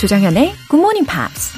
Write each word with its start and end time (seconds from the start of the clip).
조정현의 0.00 0.54
Good 0.70 0.80
Morning 0.80 1.06
Pops. 1.06 1.52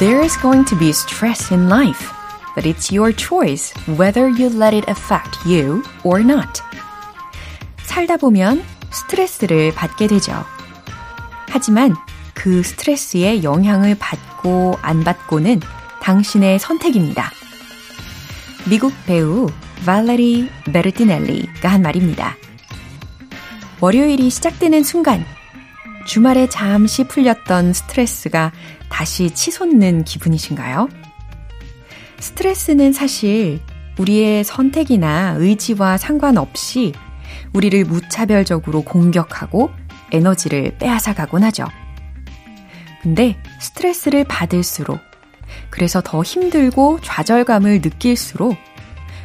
There's 0.00 0.36
going 0.42 0.64
to 0.64 0.76
be 0.76 0.88
stress 0.90 1.52
in 1.52 1.68
life, 1.68 2.10
but 2.56 2.66
it's 2.66 2.90
your 2.92 3.14
choice 3.14 3.72
whether 3.96 4.26
you 4.26 4.48
let 4.48 4.74
it 4.74 4.90
affect 4.90 5.38
you 5.46 5.84
or 6.02 6.20
not. 6.20 6.60
살다 7.84 8.16
보면 8.16 8.64
스트레스를 8.90 9.72
받게 9.76 10.08
되죠. 10.08 10.44
하지만 11.48 11.94
그 12.34 12.64
스트레스의 12.64 13.44
영향을 13.44 13.96
받고 13.96 14.76
안 14.82 15.04
받고는 15.04 15.60
당신의 16.02 16.58
선택입니다. 16.58 17.30
미국 18.70 18.92
배우 19.04 19.48
발레리 19.84 20.48
베르티넬리가 20.72 21.68
한 21.68 21.82
말입니다. 21.82 22.36
월요일이 23.80 24.30
시작되는 24.30 24.84
순간 24.84 25.24
주말에 26.06 26.48
잠시 26.48 27.02
풀렸던 27.02 27.72
스트레스가 27.72 28.52
다시 28.88 29.32
치솟는 29.32 30.04
기분이신가요? 30.04 30.88
스트레스는 32.20 32.92
사실 32.92 33.58
우리의 33.98 34.44
선택이나 34.44 35.34
의지와 35.36 35.98
상관없이 35.98 36.92
우리를 37.52 37.84
무차별적으로 37.86 38.82
공격하고 38.82 39.70
에너지를 40.12 40.76
빼앗아가곤 40.78 41.42
하죠. 41.42 41.66
근데 43.02 43.36
스트레스를 43.58 44.22
받을수록 44.22 45.09
그래서 45.70 46.00
더 46.02 46.22
힘들고 46.22 47.00
좌절감을 47.02 47.80
느낄수록 47.82 48.56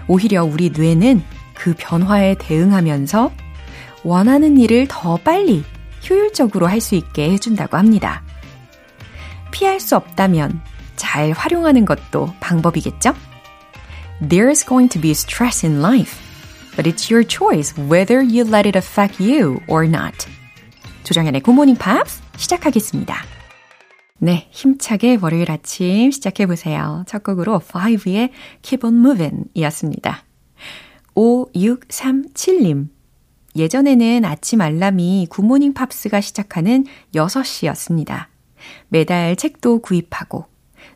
오히려 0.07 0.43
우리 0.43 0.69
뇌는 0.69 1.23
그 1.53 1.73
변화에 1.77 2.35
대응하면서 2.37 3.31
원하는 4.03 4.57
일을 4.57 4.87
더 4.87 5.17
빨리 5.17 5.63
효율적으로 6.07 6.67
할 6.67 6.79
수 6.81 6.95
있게 6.95 7.31
해준다고 7.31 7.77
합니다. 7.77 8.21
피할 9.51 9.79
수 9.79 9.95
없다면 9.95 10.61
잘 10.95 11.31
활용하는 11.31 11.85
것도 11.85 12.33
방법이겠죠? 12.39 13.13
There's 14.21 14.65
going 14.67 14.89
to 14.89 15.01
be 15.01 15.11
stress 15.11 15.65
in 15.65 15.79
life, 15.79 16.19
but 16.75 16.89
it's 16.89 17.11
your 17.11 17.27
choice 17.27 17.73
whether 17.77 18.21
you 18.21 18.47
let 18.47 18.67
it 18.67 18.77
affect 18.77 19.21
you 19.21 19.59
or 19.67 19.85
not. 19.87 20.27
조정현의 21.03 21.41
Good 21.41 21.53
Morning 21.55 21.79
Pops 21.79 22.21
시작하겠습니다. 22.37 23.34
네, 24.19 24.47
힘차게 24.51 25.17
월요일 25.21 25.51
아침 25.51 26.09
시작해보세요. 26.09 27.03
첫 27.05 27.21
곡으로 27.21 27.59
Five의 27.59 28.29
Keep 28.61 28.87
on 28.87 28.95
Moving 28.99 29.49
이었습니다. 29.53 30.23
5637님. 31.15 32.87
예전에는 33.57 34.23
아침 34.23 34.61
알람이 34.61 35.27
굿모닝 35.29 35.73
팝스가 35.73 36.21
시작하는 36.21 36.85
6시였습니다. 37.13 38.27
매달 38.87 39.35
책도 39.35 39.79
구입하고 39.79 40.45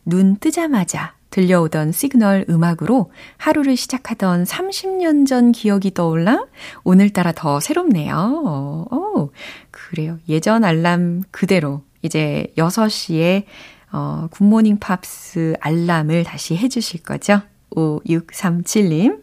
눈 0.06 0.36
뜨자마자 0.36 1.14
들려오던 1.28 1.92
시그널 1.92 2.46
음악으로 2.48 3.12
하루를 3.36 3.76
시작하던 3.76 4.44
30년 4.44 5.26
전 5.26 5.52
기억이 5.52 5.92
떠올라 5.92 6.46
오늘따라 6.84 7.32
더 7.32 7.60
새롭네요. 7.60 8.14
어, 8.16 8.86
어, 8.90 9.28
그래요. 9.70 10.18
예전 10.28 10.64
알람 10.64 11.22
그대로 11.30 11.82
이제 12.02 12.46
6시에 12.56 13.44
어, 13.92 14.28
굿모닝 14.30 14.78
팝스 14.78 15.54
알람을 15.60 16.24
다시 16.24 16.56
해주실 16.56 17.02
거죠? 17.02 17.42
5637님. 17.70 19.22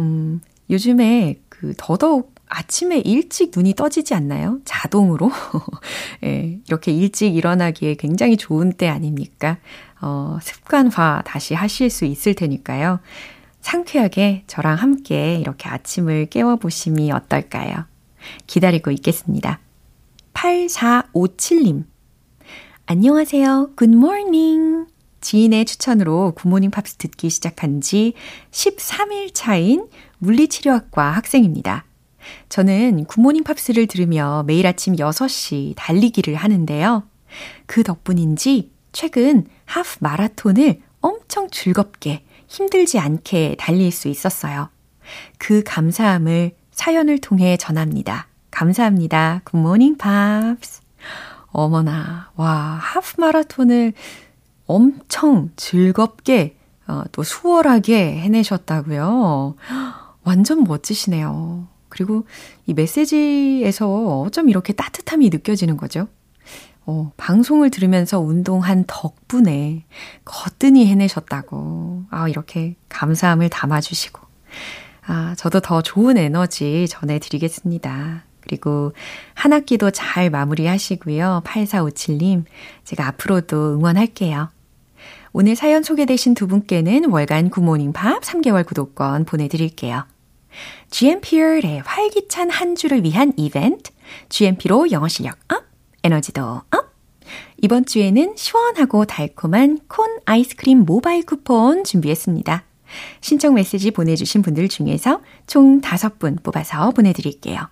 음, 0.00 0.40
요즘에 0.70 1.40
그 1.48 1.74
더더욱 1.76 2.34
아침에 2.48 2.98
일찍 2.98 3.50
눈이 3.54 3.74
떠지지 3.74 4.14
않나요? 4.14 4.58
자동으로. 4.64 5.30
예, 6.24 6.58
이렇게 6.66 6.92
일찍 6.92 7.34
일어나기에 7.34 7.94
굉장히 7.94 8.36
좋은 8.36 8.72
때 8.72 8.88
아닙니까? 8.88 9.58
어, 10.00 10.38
습관화 10.42 11.22
다시 11.24 11.54
하실 11.54 11.88
수 11.88 12.04
있을 12.04 12.34
테니까요. 12.34 13.00
상쾌하게 13.62 14.44
저랑 14.48 14.76
함께 14.76 15.36
이렇게 15.36 15.68
아침을 15.68 16.26
깨워보심이 16.26 17.10
어떨까요? 17.12 17.84
기다리고 18.46 18.90
있겠습니다. 18.90 19.60
8457님. 20.34 21.84
안녕하세요. 22.86 23.70
Good 23.76 24.13
morning. 24.13 24.86
지인의 25.20 25.64
추천으로 25.66 26.32
굿모닝 26.34 26.70
팝스 26.70 26.96
듣기 26.96 27.30
시작한 27.30 27.80
지 27.80 28.14
13일 28.50 29.30
차인 29.32 29.88
물리치료학과 30.18 31.12
학생입니다. 31.12 31.84
저는 32.48 33.04
굿모닝 33.04 33.44
팝스를 33.44 33.86
들으며 33.86 34.42
매일 34.46 34.66
아침 34.66 34.96
6시 34.96 35.74
달리기를 35.76 36.34
하는데요. 36.34 37.04
그 37.66 37.82
덕분인지 37.84 38.72
최근 38.90 39.46
하프 39.64 39.98
마라톤을 40.00 40.80
엄청 41.00 41.48
즐겁게 41.50 42.24
힘들지 42.48 42.98
않게 42.98 43.56
달릴 43.58 43.92
수 43.92 44.08
있었어요. 44.08 44.70
그 45.38 45.62
감사함을 45.64 46.52
사연을 46.72 47.18
통해 47.18 47.56
전합니다. 47.56 48.28
감사합니다. 48.52 49.40
굿모닝 49.44 49.96
팝스. 49.96 50.82
어머나, 51.50 52.30
와, 52.36 52.78
하프 52.80 53.20
마라톤을 53.20 53.92
엄청 54.66 55.50
즐겁게 55.56 56.56
어, 56.86 57.02
또 57.12 57.22
수월하게 57.22 58.18
해내셨다고요. 58.20 59.56
완전 60.22 60.64
멋지시네요. 60.64 61.66
그리고 61.88 62.26
이 62.66 62.74
메시지에서 62.74 64.20
어쩜 64.20 64.48
이렇게 64.48 64.72
따뜻함이 64.72 65.28
느껴지는 65.30 65.76
거죠? 65.76 66.08
어, 66.84 67.12
방송을 67.16 67.70
들으면서 67.70 68.18
운동한 68.18 68.84
덕분에 68.86 69.84
거뜬히 70.24 70.86
해내셨다고. 70.86 72.04
아, 72.10 72.28
이렇게 72.28 72.76
감사함을 72.88 73.50
담아주시고. 73.50 74.20
아, 75.06 75.34
저도 75.36 75.60
더 75.60 75.82
좋은 75.82 76.16
에너지 76.16 76.86
전해드리겠습니다. 76.88 78.24
그리고 78.42 78.92
한 79.34 79.52
학기도 79.52 79.90
잘 79.90 80.30
마무리하시고요. 80.30 81.42
8457님, 81.44 82.44
제가 82.84 83.06
앞으로도 83.08 83.74
응원할게요. 83.74 84.50
오늘 85.32 85.56
사연 85.56 85.82
소개되신 85.82 86.34
두 86.34 86.46
분께는 86.46 87.06
월간 87.10 87.50
굿모닝 87.50 87.92
팝스 87.92 88.20
3개월 88.22 88.66
구독권 88.66 89.24
보내드릴게요. 89.24 90.04
GMP의 90.90 91.82
활기찬 91.84 92.50
한 92.50 92.74
주를 92.76 93.02
위한 93.02 93.32
이벤트, 93.36 93.90
GMP로 94.28 94.90
영어 94.90 95.08
실력 95.08 95.38
up, 95.48 95.64
에너지도 96.04 96.42
up! 96.42 96.92
이번 97.62 97.86
주에는 97.86 98.34
시원하고 98.36 99.04
달콤한 99.04 99.78
콘 99.88 100.18
아이스크림 100.26 100.80
모바일 100.80 101.24
쿠폰 101.24 101.84
준비했습니다. 101.84 102.64
신청 103.20 103.54
메시지 103.54 103.90
보내주신 103.90 104.42
분들 104.42 104.68
중에서 104.68 105.20
총 105.46 105.80
5분 105.80 106.42
뽑아서 106.42 106.90
보내드릴게요. 106.90 107.71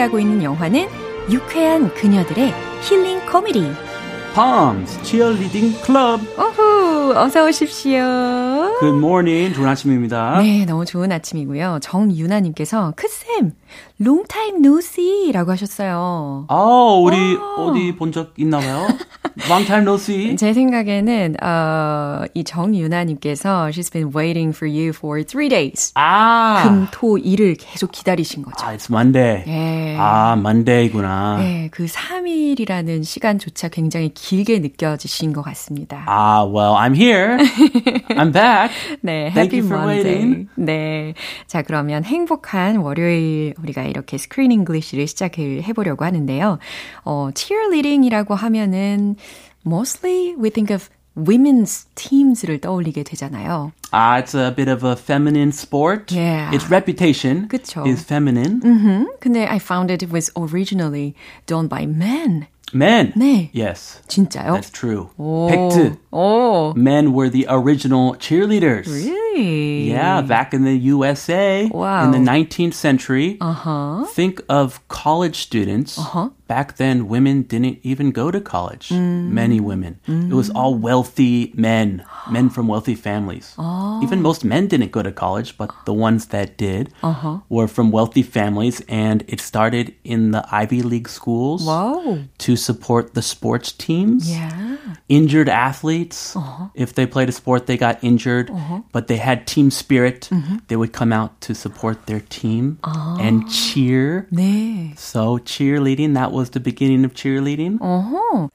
함께하고 0.00 0.18
있는 0.18 0.42
영화는 0.42 0.88
유쾌한 1.30 1.92
그녀들의 1.94 2.52
힐링 2.82 3.20
코미디. 3.26 3.70
Palms 4.34 5.02
Cheerleading 5.02 5.76
Club. 5.84 6.24
오후, 6.38 7.12
어서 7.16 7.44
오십시오. 7.46 7.98
Good 8.80 8.96
morning. 8.96 9.52
좋은 9.54 9.68
아침입니다. 9.68 10.38
네, 10.40 10.64
너무 10.64 10.84
좋은 10.84 11.10
아침이고요. 11.10 11.80
정유나님께서 11.82 12.94
크쌤, 12.96 13.52
long 14.00 14.24
time 14.28 14.60
no 14.64 14.78
see라고 14.78 15.50
하셨어요. 15.52 16.46
아, 16.48 16.54
우리 17.02 17.34
오. 17.34 17.66
어디 17.70 17.94
본 17.96 18.12
적 18.12 18.32
있나 18.38 18.58
봐요? 18.60 18.86
Long 19.48 19.64
time 19.66 19.82
no 19.82 19.94
see. 19.94 20.36
제 20.36 20.52
생각에는 20.52 21.36
어, 21.42 22.24
이 22.34 22.44
정유나님께서 22.44 23.68
She's 23.70 23.90
been 23.92 24.10
waiting 24.14 24.54
for 24.54 24.68
you 24.70 24.90
for 24.90 25.22
three 25.24 25.48
days. 25.48 25.92
아. 25.94 26.62
금, 26.64 26.86
토, 26.90 27.18
일을 27.18 27.54
계속 27.54 27.92
기다리신 27.92 28.42
거죠. 28.42 28.64
아, 28.66 28.76
it's 28.76 28.90
Monday. 28.90 29.44
예. 29.46 29.96
아, 29.98 30.34
Monday구나. 30.36 31.36
네, 31.38 31.68
그 31.70 31.86
3일이라는 31.86 33.04
시간조차 33.04 33.68
굉장히 33.68 34.10
길게 34.14 34.58
느껴지신 34.60 35.32
것 35.32 35.42
같습니다. 35.42 36.04
Ah, 36.08 36.44
well, 36.44 36.74
I'm 36.76 36.94
here. 36.94 37.36
I'm 38.16 38.32
back. 38.32 38.70
네, 39.02 39.30
Thank 39.32 39.52
Happy 39.52 39.58
you 39.60 39.66
for 39.66 39.78
Monday. 39.78 40.04
waiting. 40.04 40.48
네. 40.56 41.14
자, 41.46 41.62
그러면 41.62 42.04
행복한 42.04 42.76
월요일 42.76 43.54
우리가 43.62 43.82
이렇게 43.84 44.18
Screen 44.18 44.52
English를 44.52 45.06
시작해 45.06 45.62
보려고 45.74 46.04
하는데요. 46.04 46.58
어, 47.04 47.30
cheerleading이라고 47.34 48.34
하면은 48.34 49.16
mostly 49.65 50.35
we 50.37 50.49
think 50.49 50.69
of 50.71 50.89
women's 51.17 51.85
teams를 51.95 52.59
떠올리게 52.59 53.03
되잖아요. 53.03 53.71
Ah, 53.93 54.17
it's 54.19 54.35
a 54.35 54.51
bit 54.53 54.69
of 54.69 54.83
a 54.83 54.95
feminine 54.97 55.51
sport. 55.51 56.11
Yeah. 56.11 56.51
Its 56.53 56.69
reputation 56.69 57.47
그쵸. 57.47 57.85
is 57.87 58.03
feminine. 58.03 58.59
음, 58.65 59.07
근데 59.21 59.45
I 59.45 59.57
found 59.57 59.91
it 59.91 60.11
was 60.11 60.29
originally 60.35 61.15
done 61.47 61.67
by 61.69 61.85
men. 61.85 62.47
Men. 62.73 63.13
네. 63.15 63.49
Yes. 63.53 64.01
진짜요? 64.09 64.51
That's 64.55 64.71
true. 64.71 65.07
오. 65.17 65.47
팩트. 65.47 65.97
오. 66.11 66.73
Men 66.75 67.13
were 67.13 67.29
the 67.29 67.45
original 67.47 68.15
cheerleaders. 68.19 68.87
Really? 68.87 69.91
Yeah, 69.91 70.21
back 70.21 70.53
in 70.53 70.63
the 70.65 70.75
USA 70.91 71.69
Wow. 71.71 72.05
in 72.05 72.11
the 72.11 72.19
19th 72.19 72.73
century. 72.73 73.37
Uh-huh. 73.39 74.05
Think 74.13 74.41
of 74.49 74.81
college 74.89 75.37
students. 75.43 75.97
Uh-huh. 75.97 76.29
back 76.50 76.76
then 76.82 77.06
women 77.06 77.42
didn't 77.46 77.78
even 77.86 78.10
go 78.10 78.26
to 78.34 78.40
college. 78.40 78.88
Mm. 78.90 79.30
Many 79.30 79.60
women. 79.60 80.00
Mm. 80.08 80.32
It 80.32 80.34
was 80.34 80.50
all 80.50 80.74
mm. 80.74 80.80
wealthy 80.80 81.54
men, 81.54 82.02
men 82.28 82.50
from 82.50 82.66
wealthy 82.66 82.96
families. 82.96 83.54
Oh. 83.56 84.02
Even 84.02 84.18
most 84.20 84.42
men 84.44 84.66
didn't 84.66 84.90
go 84.90 85.02
to 85.08 85.12
college, 85.12 85.56
but 85.56 85.70
the 85.86 85.94
ones 85.94 86.26
that 86.34 86.58
did 86.58 86.90
uh-huh. 87.04 87.38
were 87.48 87.68
from 87.68 87.92
wealthy 87.92 88.24
families, 88.24 88.82
and 88.88 89.22
it 89.28 89.38
started 89.40 89.94
in 90.02 90.32
the 90.34 90.42
Ivy 90.50 90.82
League 90.82 91.08
schools 91.08 91.62
Whoa. 91.70 92.26
to 92.38 92.56
support 92.56 93.14
the 93.14 93.22
sports 93.22 93.70
teams. 93.70 94.26
Yeah. 94.26 94.76
Injured 95.08 95.48
athletes, 95.48 96.34
uh-huh. 96.34 96.74
if 96.74 96.98
they 96.98 97.06
played 97.06 97.28
a 97.28 97.36
sport, 97.42 97.70
they 97.70 97.78
got 97.78 98.02
injured, 98.02 98.50
uh-huh. 98.50 98.82
but 98.90 99.06
they 99.06 99.18
had 99.18 99.46
team 99.46 99.70
spirit. 99.70 100.28
Mm-hmm. 100.32 100.66
They 100.66 100.74
would 100.74 100.92
come 100.92 101.12
out 101.12 101.40
to 101.46 101.54
support 101.54 102.06
their 102.10 102.22
team 102.26 102.82
and 103.22 103.46
ah. 103.46 103.50
cheer. 103.54 104.26
네. 104.34 104.98
So 104.98 105.38
cheerleading 105.38 106.14
that 106.14 106.32
was 106.32 106.39
the 106.51 106.63
beginning 106.63 107.05
of 107.05 107.13
cheerleading. 107.13 107.77
어허. 107.81 108.49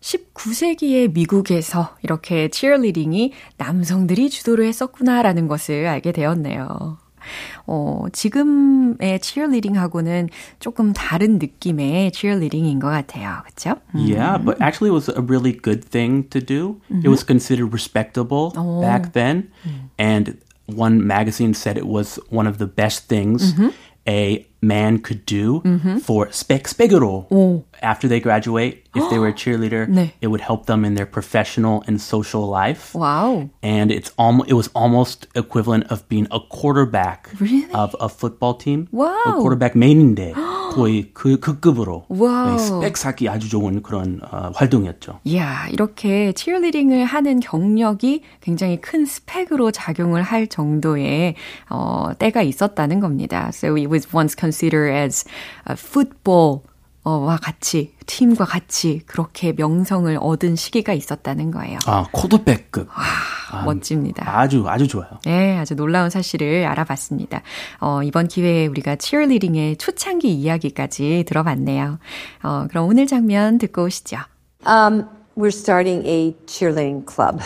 19세기의 0.00 1.12
미국에서 1.12 1.96
이렇게 2.02 2.48
치어리딩이 2.48 3.32
남성들이 3.56 4.28
주도를 4.28 4.66
했었구나라는 4.66 5.48
것을 5.48 5.86
알게 5.86 6.12
되었네요. 6.12 6.98
어, 7.66 8.04
지금의 8.12 9.20
치어리딩하고는 9.20 10.28
조금 10.60 10.92
다른 10.92 11.38
느낌의 11.38 12.12
치어리딩인 12.12 12.80
것 12.80 12.88
같아요. 12.88 13.42
그렇죠? 13.44 13.80
Yeah, 13.94 14.36
but 14.36 14.60
actually 14.60 14.90
it 14.90 14.94
was 14.94 15.08
a 15.08 15.22
really 15.22 15.58
good 15.58 15.88
thing 15.88 16.28
to 16.28 16.40
do. 16.44 16.80
It 16.90 17.08
was 17.08 17.24
considered 17.24 17.72
respectable 17.72 18.52
back 18.82 19.12
then. 19.12 19.48
And 19.98 20.36
one 20.66 21.06
magazine 21.06 21.54
said 21.54 21.78
it 21.78 21.86
was 21.86 22.20
one 22.28 22.46
of 22.46 22.58
the 22.58 22.66
best 22.66 23.08
things 23.08 23.54
A 24.09 24.45
man 24.61 24.99
could 24.99 25.25
do 25.25 25.61
for 26.03 26.31
spec 26.31 26.63
speguro. 26.63 27.63
After 27.82 28.08
they 28.08 28.20
graduate, 28.20 28.84
if 28.94 29.08
they 29.10 29.18
were 29.18 29.28
a 29.28 29.32
cheerleader, 29.32 29.86
네. 29.88 30.12
it 30.20 30.28
would 30.28 30.40
help 30.40 30.66
them 30.66 30.84
in 30.84 30.94
their 30.94 31.06
professional 31.06 31.82
and 31.86 32.00
social 32.00 32.46
life. 32.48 32.92
와우. 32.94 33.50
And 33.62 33.90
it's 33.92 34.10
almost 34.16 34.48
it 34.50 34.54
was 34.54 34.68
almost 34.74 35.26
equivalent 35.34 35.86
of 35.90 36.08
being 36.08 36.26
a 36.30 36.40
quarterback 36.40 37.28
Really? 37.40 37.66
of 37.72 37.94
a 38.00 38.08
football 38.08 38.54
team. 38.54 38.88
Wow. 38.92 39.14
A 39.26 39.32
quarterback 39.40 39.74
메인인데 39.78 40.34
거의 40.74 41.10
그, 41.12 41.38
그 41.38 41.60
급으로 41.60 42.04
와우. 42.08 42.56
네, 42.56 42.58
스펙 42.58 42.96
쌓기 42.96 43.28
아주 43.28 43.48
좋은 43.48 43.82
그런 43.82 44.20
어, 44.30 44.50
활동이었죠. 44.54 45.20
이야, 45.24 45.68
이렇게 45.70 46.32
치어리딩을 46.32 47.04
하는 47.04 47.40
경력이 47.40 48.22
굉장히 48.40 48.80
큰 48.80 49.04
스펙으로 49.04 49.70
작용을 49.70 50.22
할 50.22 50.46
정도의 50.48 51.36
어, 51.70 52.10
때가 52.18 52.42
있었다는 52.42 53.00
겁니다. 53.00 53.50
So 53.52 53.76
it 53.76 53.88
was 53.88 54.08
once 54.14 54.34
considered 54.38 54.92
as 54.92 55.24
a 55.68 55.74
football 55.76 56.62
와 57.17 57.37
같이 57.37 57.95
팀과 58.05 58.45
같이 58.45 59.01
그렇게 59.05 59.53
명성을 59.53 60.17
얻은 60.19 60.55
시기가 60.55 60.93
있었다는 60.93 61.51
거예요. 61.51 61.79
아 61.85 62.05
코드백급 62.11 62.87
멋집니다. 63.65 64.39
아주 64.39 64.65
아주 64.67 64.87
좋아요. 64.87 65.09
네, 65.25 65.57
아주 65.57 65.75
놀라운 65.75 66.09
사실을 66.09 66.65
알아봤습니다. 66.65 67.41
어, 67.79 68.03
이번 68.03 68.27
기회에 68.27 68.67
우리가 68.67 68.95
치어리딩의 68.97 69.77
초창기 69.77 70.31
이야기까지 70.33 71.25
들어봤네요. 71.27 71.99
어, 72.43 72.67
그럼 72.69 72.87
오늘 72.87 73.07
장면 73.07 73.57
듣고 73.57 73.83
오시죠. 73.85 74.17
Um, 74.67 75.05
we're 75.37 75.47
starting 75.47 76.05
a 76.05 76.35
cheerleading 76.45 77.05
club 77.05 77.41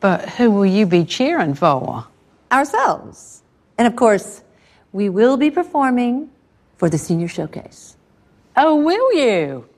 But 0.00 0.28
who 0.38 0.50
will 0.50 0.64
you 0.66 0.86
be 0.86 1.04
cheering 1.04 1.54
for? 1.56 2.04
ourselves. 2.52 3.42
And 3.76 3.86
of 3.86 3.96
course, 3.96 4.42
we 4.92 5.08
will 5.08 5.36
be 5.36 5.50
performing 5.50 6.30
for 6.78 6.88
the 6.88 6.98
senior 6.98 7.28
showcase. 7.28 7.96
Oh, 8.60 8.74
will 8.74 9.14
you? 9.14 9.68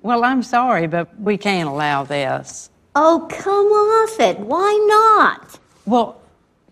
Well, 0.00 0.24
I'm 0.24 0.42
sorry, 0.42 0.86
but 0.86 1.14
we 1.20 1.36
can't 1.36 1.68
allow 1.68 2.04
this. 2.04 2.70
Oh, 2.94 3.26
come 3.30 3.66
off 3.66 4.18
it. 4.18 4.40
Why 4.40 4.72
not? 4.88 5.58
Well, 5.84 6.22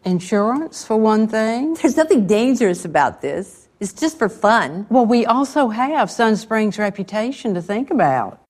insurance, 0.05 0.83
for 0.83 0.97
one 0.97 1.29
thing. 1.29 1.75
There's 1.75 1.97
nothing 1.97 2.27
dangerous 2.27 2.87
about 2.87 3.21
this. 3.21 3.69
It's 3.81 3.93
just 3.93 4.19
for 4.19 4.31
fun. 4.31 4.87
Well, 4.89 5.05
we 5.05 5.27
also 5.27 5.69
have 5.69 6.11
Sun 6.11 6.37
Springs' 6.37 6.79
reputation 6.79 7.53
to 7.53 7.61
think 7.61 7.91
about. 7.91 8.42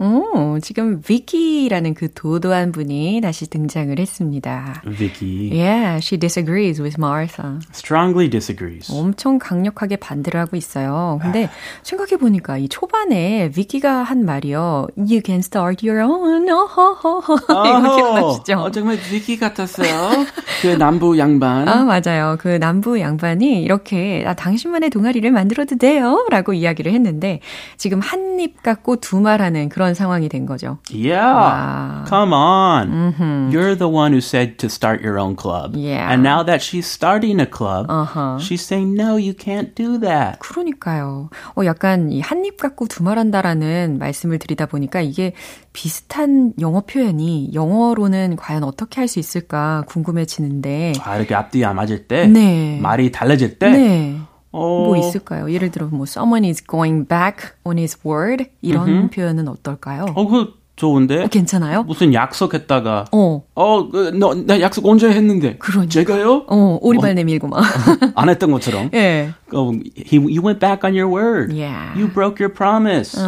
오, 0.00 0.58
지금 0.60 1.02
비키라는 1.02 1.92
그 1.92 2.08
도도한 2.14 2.72
분이 2.72 3.20
다시 3.22 3.48
등장을 3.50 3.98
했습니다. 3.98 4.82
Vicky 4.96 5.50
Yeah, 5.52 5.96
she 5.98 6.18
disagrees 6.18 6.80
with 6.80 6.96
Martha. 6.98 7.58
strongly 7.74 8.30
disagrees. 8.30 8.90
엄청 8.90 9.38
강력하게 9.38 9.96
반대를 9.96 10.40
하고 10.40 10.56
있어요. 10.56 11.18
근데 11.20 11.50
생각해 11.82 12.16
보니까 12.16 12.56
이 12.56 12.68
초반에 12.68 13.50
비키가 13.50 14.02
한 14.02 14.24
말이요. 14.24 14.86
You 14.96 15.20
can 15.24 15.40
start 15.40 15.86
your 15.86 16.02
own. 16.10 16.48
어허허허. 16.48 17.34
이거 17.66 17.96
기억나시죠? 17.96 18.54
어, 18.58 18.70
정말 18.70 18.96
비키 18.98 19.38
같았어요. 19.38 20.24
그 20.62 20.68
남부 20.78 21.18
양반. 21.18 21.68
아, 21.68 21.84
맞아요. 21.84 22.36
그 22.40 22.48
남부 22.58 22.98
양반이 23.00 23.62
이렇게, 23.62 24.24
아, 24.26 24.32
당신만의 24.34 24.88
동아리를 24.88 25.30
만들어도 25.30 25.76
돼요? 25.76 26.26
라고 26.30 26.54
이야기를 26.54 26.90
했는데, 26.92 27.40
지금 27.76 28.00
한 28.00 28.30
입 28.40 28.62
갖고 28.62 28.96
두 28.96 29.20
말하는 29.20 29.68
그런 29.68 29.89
상황이 29.94 30.28
된 30.28 30.46
거죠. 30.46 30.78
Yeah. 30.90 31.24
Wow. 31.34 32.04
Come 32.08 32.32
on. 32.32 33.50
You're 33.52 33.74
the 33.76 33.88
one 33.88 34.12
who 34.12 34.20
said 34.20 34.58
to 34.58 34.68
start 34.68 35.02
your 35.02 35.18
own 35.18 35.36
club. 35.36 35.74
Yeah. 35.76 36.10
And 36.12 36.22
now 36.22 36.42
that 36.44 36.62
she's 36.62 36.86
starting 36.86 37.40
a 37.40 37.46
club, 37.46 37.86
Uh-huh. 37.90 38.38
she's 38.38 38.62
saying, 38.64 38.94
no, 38.94 39.16
you 39.16 39.34
can't 39.34 39.74
do 39.74 39.98
that. 40.00 40.38
그러니까요. 40.40 41.28
어, 41.56 41.64
약간 41.64 42.10
이 42.10 42.20
한입 42.20 42.56
갖고 42.58 42.86
두 42.86 43.02
말한다라는 43.02 43.98
말씀을 43.98 44.38
드리다 44.38 44.66
보니까 44.66 45.00
이게 45.00 45.32
비슷한 45.72 46.52
영어 46.60 46.80
표현이 46.82 47.50
영어로는 47.54 48.36
과연 48.36 48.64
어떻게 48.64 49.00
할 49.00 49.08
수 49.10 49.18
있을까 49.18 49.82
궁금해지는데, 49.88 50.92
아, 51.02 51.16
이렇게 51.16 51.34
앞뒤 51.34 51.64
안 51.64 51.74
맞을 51.76 52.06
때, 52.06 52.26
네. 52.28 52.78
말이 52.80 53.10
달라질 53.10 53.58
때, 53.58 53.70
네. 53.70 54.19
어, 54.52 54.84
뭐 54.84 54.96
있을까요? 54.96 55.50
예를 55.50 55.70
들어 55.70 55.86
뭐 55.86 56.04
someone 56.08 56.48
is 56.48 56.64
going 56.64 57.06
back 57.06 57.50
on 57.64 57.78
his 57.78 57.96
word 58.04 58.46
이런 58.62 59.08
표현은 59.10 59.48
어떨까요? 59.48 60.06
어, 60.14 60.26
그 60.26 60.59
좋은데? 60.80 61.24
어, 61.24 61.26
괜찮아요? 61.26 61.82
무슨 61.82 62.14
약속했다가, 62.14 63.04
어. 63.12 63.42
어, 63.54 63.90
그, 63.90 64.12
너, 64.14 64.34
나 64.34 64.58
약속 64.62 64.86
언제 64.86 65.10
했는데? 65.10 65.56
그러니까. 65.58 65.90
제가요? 65.92 66.44
어, 66.48 66.78
오리발 66.80 67.14
내밀고 67.16 67.48
막. 67.48 67.62
안 68.16 68.30
했던 68.30 68.50
것처럼. 68.50 68.88
예. 68.94 69.30
어, 69.52 69.72
he, 70.10 70.16
you 70.18 70.40
went 70.42 70.58
back 70.58 70.80
on 70.84 70.96
your 70.96 71.06
word. 71.12 71.52
Yeah. 71.52 71.92
You 71.94 72.10
broke 72.10 72.40
your 72.40 72.54
promise. 72.54 73.20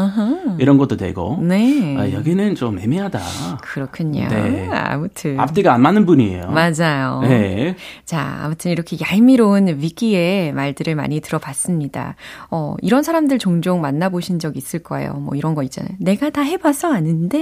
이런 0.58 0.78
것도 0.78 0.96
되고. 0.96 1.38
네. 1.42 1.96
아, 1.98 2.10
여기는 2.10 2.54
좀 2.54 2.78
애매하다. 2.78 3.20
그렇군요. 3.60 4.28
네. 4.28 4.70
아무튼. 4.70 5.38
앞뒤가 5.38 5.74
안 5.74 5.82
맞는 5.82 6.06
분이에요. 6.06 6.46
맞아요. 6.46 7.20
네. 7.22 7.76
자, 8.06 8.40
아무튼 8.44 8.70
이렇게 8.70 8.96
얄미로운 8.98 9.66
위기의 9.80 10.52
말들을 10.54 10.94
많이 10.94 11.20
들어봤습니다. 11.20 12.14
어, 12.50 12.76
이런 12.80 13.02
사람들 13.02 13.38
종종 13.38 13.82
만나보신 13.82 14.38
적 14.38 14.56
있을 14.56 14.78
거예요. 14.82 15.14
뭐 15.14 15.34
이런 15.34 15.54
거 15.54 15.62
있잖아요. 15.64 15.92
내가 15.98 16.30
다 16.30 16.40
해봐서 16.40 16.92
아는데, 16.94 17.41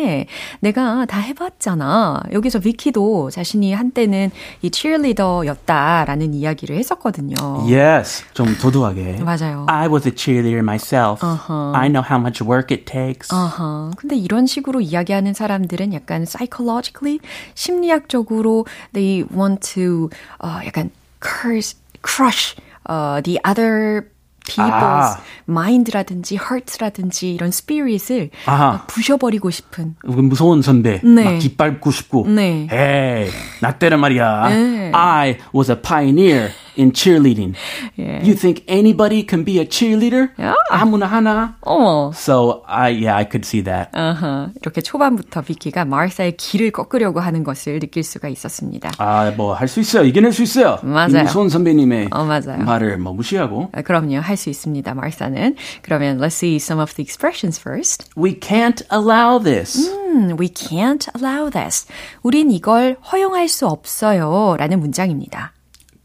내가 0.61 1.07
다 1.07 1.19
해봤잖아. 1.21 2.23
여기서 2.33 2.61
비키도 2.61 3.31
자신이 3.31 3.73
한때는 3.73 4.31
이 4.63 4.71
cheerleader였다라는 4.73 6.35
이야기를 6.35 6.77
했었거든요. 6.77 7.35
Yes. 7.69 8.25
좀 8.35 8.55
도도하게. 8.61 9.21
맞아요. 9.25 9.67
I 9.69 9.89
was 9.89 10.07
a 10.07 10.15
cheerleader 10.15 10.61
myself. 10.63 11.25
Uh-huh. 11.25 11.73
I 11.75 11.89
know 11.89 12.05
how 12.05 12.19
much 12.19 12.43
work 12.43 12.75
it 12.75 12.85
takes. 12.85 13.33
아하. 13.33 13.91
근데 13.97 14.17
이런 14.17 14.47
식으로 14.47 14.81
이야기하는 14.81 15.35
사람들은 15.35 15.93
약간 15.93 16.23
psychologically, 16.25 17.19
심리학적으로 17.55 18.67
they 18.93 19.25
want 19.35 19.75
to 19.75 20.11
어, 20.43 20.61
약간 20.67 20.91
curse, 21.21 21.77
crush 22.03 22.57
uh, 22.89 23.21
the 23.23 23.39
other 23.45 24.09
people's 24.57 25.17
아. 25.17 25.21
mind라든지 25.49 26.37
heart라든지 26.37 27.35
이런 27.35 27.49
spirit을. 27.49 28.31
막 28.47 28.87
부셔버리고 28.87 29.51
싶은 29.51 29.97
무서운 30.05 30.63
선배. 30.63 31.01
네. 31.03 31.25
막 31.25 31.39
깃밟고 31.39 31.91
싶고. 31.91 32.27
네. 32.29 32.69
에이, 32.71 33.31
나 33.61 33.73
때는 33.73 34.01
말이야. 34.01 34.49
네. 34.49 34.93
I 34.95 35.39
was 35.55 35.71
a 35.71 35.77
pioneer 35.81 36.51
in 36.79 36.93
cheerleading. 36.93 37.55
예. 37.99 38.21
You 38.23 38.35
think 38.35 38.65
anybody 38.69 39.25
can 39.29 39.45
be 39.45 39.59
a 39.59 39.65
cheerleader? 39.67 40.31
Yeah. 40.39 40.55
아무나 40.71 41.07
하나? 41.07 41.57
어머. 41.63 42.13
So, 42.15 42.63
I, 42.67 42.93
yeah, 42.93 43.17
I 43.17 43.25
could 43.25 43.45
see 43.47 43.63
that. 43.65 43.91
아하. 43.93 44.51
이렇게 44.61 44.81
초반부터 44.81 45.43
비키가 45.43 45.85
마르사의 45.85 46.37
길을 46.37 46.71
꺾으려고 46.73 47.21
하는 47.21 47.45
것을 47.45 47.79
느낄 47.81 48.03
수가 48.03 48.29
있었습니다. 48.29 48.91
아, 48.99 49.33
뭐, 49.37 49.55
할 49.55 49.69
수 49.69 49.81
있어요. 49.81 50.05
이겨낼 50.05 50.33
수 50.33 50.43
있어요. 50.43 50.79
맞아요. 50.83 51.21
이무소은 51.21 51.49
선배님의 51.49 52.09
어, 52.11 52.25
맞아요. 52.25 52.59
말을 52.65 52.99
뭐 52.99 53.13
무시하고. 53.13 53.71
아, 53.73 53.83
그럼요. 53.83 54.19
할 54.21 54.37
수 54.37 54.51
있습니다. 54.51 54.95
마르사는. 54.95 55.55
그러면 55.83 56.19
let's 56.19 56.35
see 56.35 56.57
some 56.57 56.81
of 56.83 56.95
the 56.95 57.03
expressions 57.05 57.61
first. 57.61 58.09
We 58.17 58.39
can't 58.41 58.83
allow 58.93 59.39
this. 59.43 59.89
음, 59.91 60.37
we 60.41 60.49
can't 60.49 61.07
allow 61.15 61.51
this. 61.51 61.87
우린 62.23 62.51
이걸 62.51 62.97
허용할 63.13 63.49
수 63.49 63.67
없어요. 63.67 64.57
라는 64.59 64.81
문장입니다. 64.81 65.53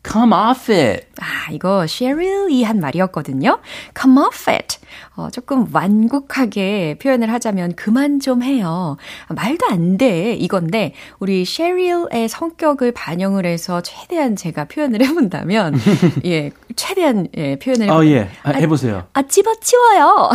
Come 0.08 0.34
off 0.34 0.72
it. 0.72 1.08
아, 1.20 1.52
이거 1.52 1.88
셰릴이 1.88 2.64
한 2.64 2.80
말이었거든요. 2.80 3.60
Come 4.00 4.18
off 4.20 4.52
it. 4.52 4.78
어, 5.16 5.30
조금 5.32 5.68
완곡하게 5.74 6.98
표현을 7.02 7.32
하자면 7.32 7.76
그만 7.76 8.20
좀 8.20 8.44
해요. 8.44 8.98
아, 9.28 9.34
말도 9.34 9.66
안 9.70 9.98
돼. 9.98 10.34
이건데 10.34 10.94
우리 11.20 11.44
셰릴의 11.46 12.28
성격을 12.30 12.92
반영을 12.92 13.46
해서 13.46 13.82
최대한 13.82 14.36
제가 14.36 14.66
표현을 14.66 15.02
해 15.04 15.14
본다면 15.14 15.76
예, 16.26 16.52
최대한 16.76 17.28
예, 17.38 17.58
표현을 17.58 17.90
어, 17.90 18.06
예. 18.06 18.30
아, 18.44 18.52
해 18.52 18.68
보세요. 18.68 19.06
아, 19.14 19.24
집어치워요. 19.24 20.30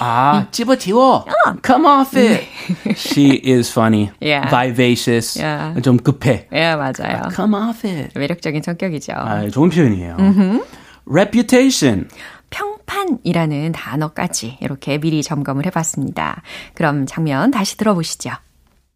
아, 0.00 0.46
집어치워. 0.50 1.24
Come 1.64 1.86
off 1.86 2.16
it. 2.18 2.44
She 2.94 3.40
is 3.44 3.70
funny. 3.70 4.10
Yeah. 4.20 4.48
Vivacious. 4.50 5.40
Yeah. 5.42 5.80
좀 5.82 5.96
급해. 5.98 6.46
예, 6.52 6.74
맞아요. 6.76 7.30
Come 7.34 7.54
off 7.54 7.84
it. 7.88 8.18
매력적인 8.18 8.62
성격이죠. 8.62 9.15
아, 9.15 9.47
좋은 9.49 9.69
표현이에요. 9.69 10.17
Reputation. 11.05 12.07
평판이라는 12.49 13.71
단어까지 13.71 14.57
이렇게 14.61 14.97
미리 14.99 15.23
점검을 15.23 15.65
해봤습니다. 15.67 16.41
그럼 16.73 17.05
장면 17.05 17.51
다시 17.51 17.77
들어보시죠. 17.77 18.31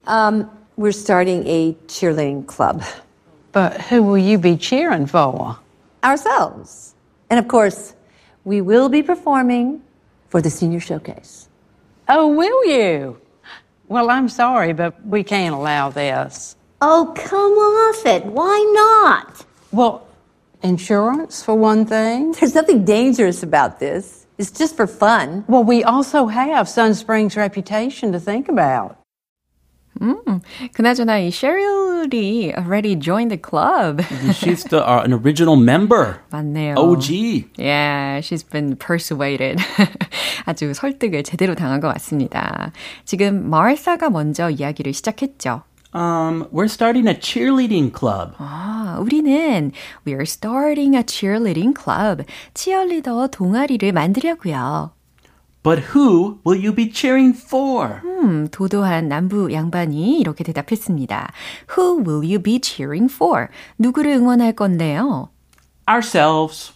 Um, 0.08 0.48
we're 0.78 0.90
starting 0.90 1.48
a 1.48 1.76
cheerleading 1.88 2.46
club 2.48 2.84
But 3.54 3.80
who 3.90 4.04
will 4.04 4.20
you 4.22 4.38
be 4.38 4.58
cheering 4.58 5.08
for? 5.08 5.58
ourselves. 6.04 6.94
And 7.32 7.40
of 7.40 7.48
course, 7.48 7.96
we 8.44 8.62
will 8.62 8.90
be 8.90 9.02
performing 9.02 9.82
for 10.30 10.42
the 10.42 10.50
senior 10.52 10.80
showcase. 10.82 11.48
Oh, 12.08 12.28
will 12.28 12.66
you? 12.70 13.18
Well, 13.88 14.10
I'm 14.12 14.30
sorry, 14.30 14.74
but 14.74 14.94
we 15.08 15.24
can't 15.24 15.56
allow 15.56 15.90
this. 15.90 16.56
Oh, 16.82 17.14
come 17.16 17.54
off 17.54 18.06
it. 18.06 18.26
Why 18.26 18.60
not? 18.76 19.46
Well, 19.72 20.06
insurance 20.64 21.44
for 21.44 21.56
one 21.56 21.86
thing. 21.86 22.32
There's 22.34 22.56
nothing 22.56 22.86
dangerous 22.86 23.44
about 23.44 23.80
this. 23.80 24.26
It's 24.38 24.52
just 24.52 24.76
for 24.76 24.88
fun. 24.88 25.46
Well, 25.48 25.64
we 25.64 25.84
also 25.84 26.28
have 26.28 26.68
Sun 26.68 26.96
Springs' 26.96 27.38
reputation 27.38 28.12
to 28.12 28.20
think 28.20 28.50
about. 28.50 28.98
그나저나 30.74 31.20
이 31.20 31.32
셰릴이 31.32 32.54
already 32.58 32.96
joined 33.00 33.32
the 33.32 33.38
club. 33.38 34.02
She's 34.34 34.66
the, 34.66 34.84
uh, 34.86 35.04
an 35.06 35.14
original 35.14 35.56
member. 35.56 36.20
맞네요. 36.32 36.76
OG. 36.76 37.48
Yeah, 37.58 38.20
she's 38.20 38.44
been 38.44 38.76
persuaded. 38.76 39.60
아주 40.46 40.74
설득을 40.74 41.24
제대로 41.24 41.56
당한 41.56 41.80
것 41.80 41.94
같습니다. 41.94 42.74
지금 43.06 43.50
마르사가 43.50 44.10
먼저 44.10 44.50
이야기를 44.50 44.94
시작했죠. 44.94 45.64
Um, 45.93 46.47
we're 46.53 46.69
starting 46.69 47.09
a 47.09 47.15
cheerleading 47.15 47.93
club. 47.93 48.35
아, 48.39 48.99
우리는 49.01 49.73
we're 50.07 50.23
starting 50.23 50.95
a 50.97 51.03
cheerleading 51.03 51.75
club. 51.75 52.25
치어리더 52.55 53.29
동아리를 53.29 53.91
만들려고요. 53.93 54.93
But 55.63 55.93
who 55.95 56.39
will 56.47 56.59
you 56.59 56.75
be 56.75 56.91
cheering 56.91 57.37
for? 57.37 58.01
음, 58.05 58.49
도도한 58.51 59.09
남부 59.09 59.53
양반이 59.53 60.19
이렇게 60.19 60.43
대답했습니다. 60.45 61.33
Who 61.77 62.03
will 62.07 62.25
you 62.25 62.43
be 62.43 62.61
cheering 62.63 63.13
for? 63.13 63.49
누구를 63.79 64.13
응원할 64.13 64.53
건데요? 64.53 65.29
Ourselves. 65.89 66.73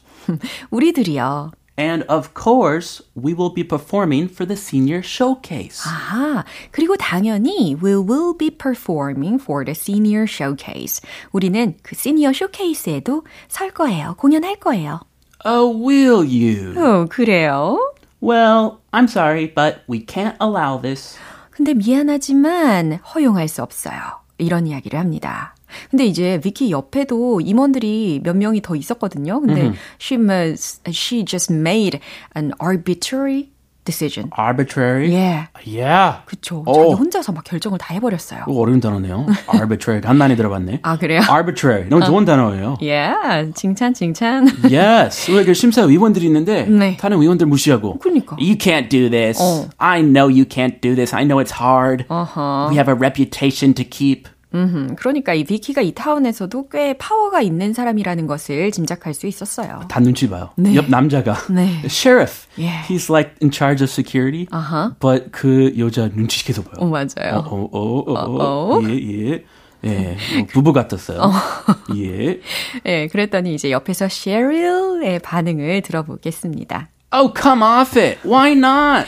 우리들이요. 0.71 1.52
And 1.77 2.03
of 2.10 2.34
course, 2.34 3.01
we 3.15 3.34
will 3.34 3.53
be 3.53 3.63
performing 3.63 4.27
for 4.27 4.46
the 4.46 4.58
senior 4.58 5.01
showcase. 5.01 5.88
아, 5.88 6.43
그리고 6.72 6.98
당연히 6.98 7.77
we 7.81 7.96
will 7.96 8.36
be 8.38 8.50
performing 8.50 9.41
for 9.41 9.63
the 9.63 9.72
senior 9.72 10.24
showcase. 10.27 11.01
우리는 11.31 11.75
그 11.81 11.96
시니어 11.96 12.34
쇼케이스에도 12.34 13.24
설 13.48 13.72
거예요. 13.72 14.15
공연할 14.17 14.58
거예요. 14.58 15.00
Oh, 15.46 15.72
will 15.72 16.27
you? 16.27 16.75
어, 16.77 17.05
그래요? 17.08 17.79
Well, 18.22 18.79
I'm 18.91 19.08
sorry, 19.08 19.48
but 19.48 19.84
we 19.88 20.05
can't 20.05 20.36
allow 20.41 20.81
this. 20.81 21.17
근데 21.51 21.74
미안하지만 21.74 23.00
허용할 23.15 23.48
수 23.48 23.63
없어요. 23.63 23.96
이런 24.38 24.67
이야기를 24.67 25.00
합니다. 25.00 25.52
근데 25.90 26.04
이제 26.07 26.40
비키 26.43 26.71
옆에도 26.71 27.40
임원들이 27.40 28.21
몇 28.23 28.37
명이 28.37 28.62
더 28.62 28.76
있었거든요. 28.76 29.40
근데 29.40 29.73
she 30.00 30.21
must, 30.21 30.83
she 30.90 31.25
just 31.25 31.52
made 31.52 32.00
an 32.37 32.52
arbitrary 32.62 33.50
decision. 33.87 34.31
Arbitrary? 34.38 35.12
예. 35.12 35.47
Yeah. 35.66 36.23
그쵸. 36.25 36.62
어. 36.66 36.73
자기 36.73 36.93
혼자서 36.95 37.33
막 37.33 37.45
결정을 37.45 37.76
다 37.78 37.93
해버렸어요. 37.93 38.45
이거 38.49 38.59
어려운 38.59 38.81
단어네요. 38.81 39.26
Arbitrary. 39.54 40.00
간만에 40.00 40.37
들어봤네. 40.37 40.81
아, 40.83 40.97
그래요? 40.97 41.21
Arbitrary. 41.31 41.90
너무 41.90 42.02
좋은 42.02 42.25
단어예요. 42.25 42.78
예, 42.81 43.12
칭찬, 43.54 43.93
칭찬. 43.93 44.49
Yes. 44.73 45.31
왜 45.31 45.45
그 45.45 45.52
심사위원들이 45.52 46.25
있는데 46.25 46.62
네. 46.64 46.97
다른 46.97 47.21
위원들 47.21 47.47
무시하고 47.47 47.99
그러니까. 47.99 48.37
You 48.40 48.57
can't 48.57 48.88
do 48.88 49.11
this. 49.11 49.38
어. 49.43 49.69
I 49.76 50.00
know 50.00 50.28
you 50.31 50.47
can't 50.47 50.81
do 50.81 50.95
this. 50.95 51.14
I 51.14 51.26
know 51.26 51.38
it's 51.45 51.52
hard. 51.61 52.07
어허. 52.09 52.69
We 52.71 52.76
have 52.78 52.88
a 52.90 52.97
reputation 52.97 53.75
to 53.75 53.85
keep. 53.85 54.31
음, 54.54 54.94
그러니까 54.96 55.34
이 55.34 55.44
비키가 55.44 55.82
이 55.82 55.92
타운에서도 55.92 56.68
꽤 56.68 56.94
파워가 56.94 57.40
있는 57.40 57.73
사람이라는 57.73 58.26
것을 58.26 58.70
짐작할 58.70 59.12
수 59.12 59.26
있었어요. 59.26 59.80
다 59.88 60.00
눈치 60.00 60.28
봐요. 60.28 60.50
네. 60.56 60.75
옆 60.76 60.88
남자가 60.88 61.34
네. 61.50 61.82
sheriff. 61.87 62.46
Yeah. 62.56 62.87
He's 62.87 63.11
like 63.12 63.32
in 63.42 63.50
charge 63.50 63.82
of 63.82 63.90
security. 63.90 64.46
아하. 64.50 64.94
But 65.00 65.30
그 65.32 65.75
여자 65.78 66.08
눈치 66.08 66.44
계속 66.44 66.70
봐요. 66.70 66.76
어, 66.78 66.87
맞아요. 66.87 67.44
어, 67.46 67.68
어, 67.73 67.78
어, 67.78 68.12
어, 68.12 68.14
어, 68.14 68.78
어. 68.78 68.82
예, 68.88 69.32
예. 69.32 69.44
예, 69.84 70.16
뭐 70.38 70.46
부부 70.46 70.73
같았어요. 70.73 71.20
예. 71.96 72.40
예, 72.87 73.06
그랬더니 73.08 73.54
이제 73.54 73.70
옆에서 73.70 74.08
셰릴의 74.08 75.18
반응을 75.18 75.82
들어보겠습니다. 75.82 76.88
Oh, 77.12 77.32
come 77.37 77.62
off 77.62 77.96
it. 78.00 78.18
Why 78.26 78.52
not? 78.52 79.06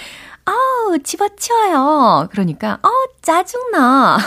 아우, 0.86 0.98
집어치워요. 0.98 2.28
그러니까, 2.30 2.78
어, 2.82 2.88
짜증나. 3.22 4.18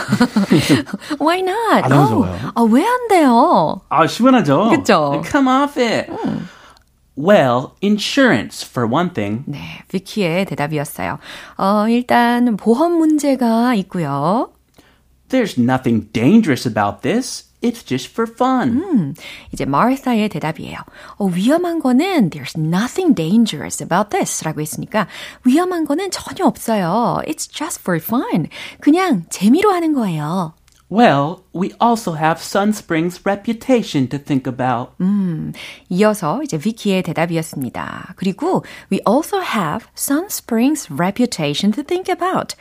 Why 1.20 1.40
not? 1.40 1.84
아, 1.84 1.88
너무 1.88 2.24
아우. 2.26 2.34
아, 2.54 2.62
왜 2.62 2.84
안 2.86 3.08
돼요? 3.08 3.80
아, 3.88 4.06
시원하죠? 4.06 4.68
그쵸? 4.70 5.22
Come 5.30 5.48
off 5.48 5.80
it. 5.82 6.10
Well, 7.16 7.72
insurance, 7.82 8.64
for 8.66 8.86
one 8.90 9.12
thing. 9.12 9.44
네, 9.46 9.58
비키의 9.88 10.44
대답이었어요. 10.46 11.18
어, 11.58 11.86
일단 11.88 12.56
보험 12.56 12.92
문제가 12.92 13.74
있고요. 13.74 14.50
There's 15.28 15.58
nothing 15.60 16.08
dangerous 16.12 16.66
about 16.66 17.02
this. 17.02 17.44
It's 17.61 17.83
just 17.83 18.11
for 18.11 18.31
fun. 18.31 19.15
이제 19.51 19.65
마르사의 19.65 20.29
대답이에요. 20.29 20.77
어, 21.17 21.25
위험한 21.25 21.79
거는 21.79 22.29
there's 22.29 22.55
nothing 22.57 23.15
dangerous 23.15 23.81
about 23.81 24.09
this 24.11 24.43
라고 24.43 24.61
했으니까 24.61 25.07
위험한 25.45 25.85
거는 25.85 26.11
전혀 26.11 26.45
없어요. 26.45 27.21
It's 27.25 27.51
just 27.51 27.81
for 27.81 27.99
fun. 27.99 28.47
그냥 28.81 29.25
재미로 29.29 29.71
하는 29.71 29.93
거예요. 29.93 30.53
Well, 30.87 31.43
we 31.51 31.71
also 31.81 32.13
have 32.13 32.39
Sun 32.39 32.69
Spring's 32.69 33.19
reputation 33.25 34.07
to 34.09 34.19
think 34.19 34.45
about. 34.45 34.91
이어서 35.89 36.43
이제 36.43 36.59
비키의 36.59 37.01
대답이었습니다. 37.01 38.13
그리고 38.15 38.63
we 38.91 38.99
also 39.07 39.41
have 39.41 39.87
Sun 39.97 40.27
Spring's 40.27 40.87
reputation 40.95 41.73
to 41.73 41.83
think 41.83 42.07
about. 42.07 42.55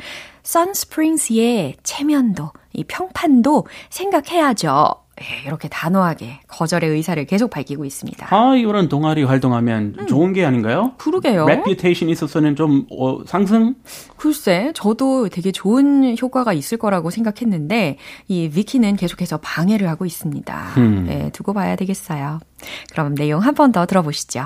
Sunsprings의 0.46 1.76
체면도, 1.84 2.52
이 2.74 2.84
평판도 2.84 3.66
생각해야죠. 3.90 4.96
예, 5.22 5.46
이렇게 5.46 5.68
단호하게 5.68 6.40
거절의 6.48 6.92
의사를 6.92 7.26
계속 7.26 7.50
밝히고 7.50 7.84
있습니다. 7.84 8.28
아, 8.34 8.56
이런 8.56 8.88
동아리 8.88 9.24
활동하면 9.24 9.96
음. 10.00 10.08
좋은 10.08 10.32
게 10.32 10.46
아닌가요? 10.46 10.94
그러게요. 10.98 11.46
reputation 11.46 12.08
있어서는 12.08 12.56
좀 12.56 12.86
어, 12.90 13.20
상승? 13.26 13.76
글쎄, 14.16 14.72
저도 14.76 15.28
되게 15.28 15.52
좋은 15.52 16.16
효과가 16.18 16.54
있을 16.54 16.78
거라고 16.78 17.10
생각했는데 17.10 17.98
이 18.30 18.50
위키는 18.56 18.96
계속해서 18.96 19.40
방해를 19.40 19.90
하고 19.90 20.06
있습니다. 20.06 20.68
음. 20.78 21.04
네, 21.06 21.30
두고 21.34 21.52
봐야 21.54 21.76
되겠어요. 21.76 22.40
그럼 22.94 23.14
내용 23.16 23.42
한 23.42 23.54
번 23.56 23.74
더 23.74 23.86
들어보시죠. 23.86 24.46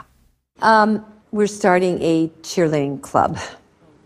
Um, 0.64 1.02
we're 1.32 1.44
starting 1.44 2.02
a 2.04 2.32
cheerleading 2.42 3.00
club. 3.08 3.36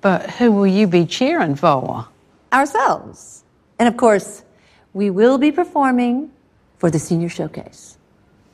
But 0.01 0.29
who 0.31 0.51
will 0.51 0.67
you 0.67 0.87
be 0.87 1.05
cheering 1.05 1.55
for? 1.55 2.07
Ourselves. 2.53 3.43
And 3.79 3.87
of 3.87 3.97
course, 3.97 4.43
we 4.93 5.09
will 5.09 5.37
be 5.37 5.51
performing 5.51 6.31
for 6.77 6.89
the 6.89 6.99
senior 6.99 7.29
showcase. 7.29 7.97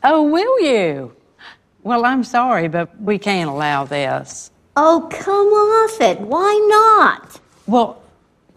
Oh, 0.04 0.24
will 0.24 0.62
you? 0.62 1.16
Well, 1.84 2.06
I'm 2.06 2.24
sorry, 2.24 2.68
but 2.68 3.00
we 3.02 3.18
can't 3.18 3.50
allow 3.50 3.84
this. 3.84 4.52
Oh, 4.76 5.08
come 5.12 5.48
off 5.48 6.02
it. 6.02 6.20
Why 6.22 6.68
not? 6.70 7.40
Well, 7.68 8.02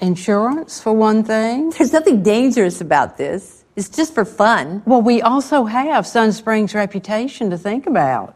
insurance, 0.00 0.80
for 0.80 0.92
one 0.92 1.24
thing. 1.24 1.70
There's 1.70 1.92
nothing 1.92 2.22
dangerous 2.22 2.80
about 2.80 3.18
this. 3.18 3.64
It's 3.74 3.88
just 3.88 4.14
for 4.14 4.24
fun. 4.24 4.82
Well, 4.86 5.02
we 5.02 5.20
also 5.20 5.64
have 5.64 6.06
Sun 6.06 6.32
Springs' 6.32 6.74
reputation 6.74 7.50
to 7.50 7.58
think 7.58 7.86
about. 7.86 8.35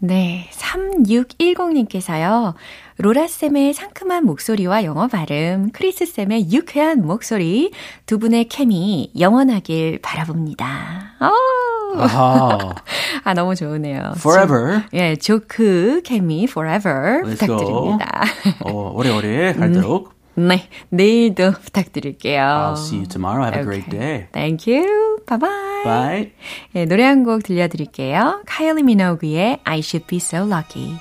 네, 0.00 0.48
3610님께서요. 0.52 2.54
로라쌤의 2.98 3.74
상큼한 3.74 4.24
목소리와 4.26 4.84
영어 4.84 5.08
발음, 5.08 5.70
크리스쌤의 5.72 6.52
유쾌한 6.52 7.04
목소리, 7.04 7.72
두 8.06 8.18
분의 8.18 8.48
케미 8.48 9.10
영원하길 9.18 9.98
바라봅니다. 10.02 11.14
어. 11.20 11.30
아, 13.24 13.34
너무 13.34 13.54
좋으네요. 13.54 14.12
Forever. 14.16 14.82
조, 14.82 14.96
예, 14.96 15.16
조크 15.16 16.02
케미 16.04 16.44
forever 16.44 17.22
Let's 17.22 17.38
부탁드립니다. 17.38 18.22
어, 18.64 18.92
오래오래 18.94 19.52
할도록. 19.52 20.17
네, 20.38 20.68
내일도 20.90 21.50
부탁드릴게요. 21.50 22.40
I'll 22.40 22.72
see 22.78 22.98
you 22.98 23.08
tomorrow. 23.08 23.44
Have 23.44 23.58
okay. 23.58 23.60
a 23.60 23.82
great 23.82 23.90
day. 23.90 24.28
Thank 24.32 24.72
you. 24.72 25.18
Bye 25.26 25.38
bye. 25.38 25.84
Bye. 25.84 26.32
네, 26.72 26.84
노래 26.86 27.02
한 27.04 27.24
곡 27.24 27.42
들려드릴게요. 27.42 28.42
카일리 28.46 28.82
미노그의 28.84 29.58
I 29.64 29.78
Should 29.80 30.06
Be 30.06 30.18
So 30.18 30.46
Lucky. 30.46 30.96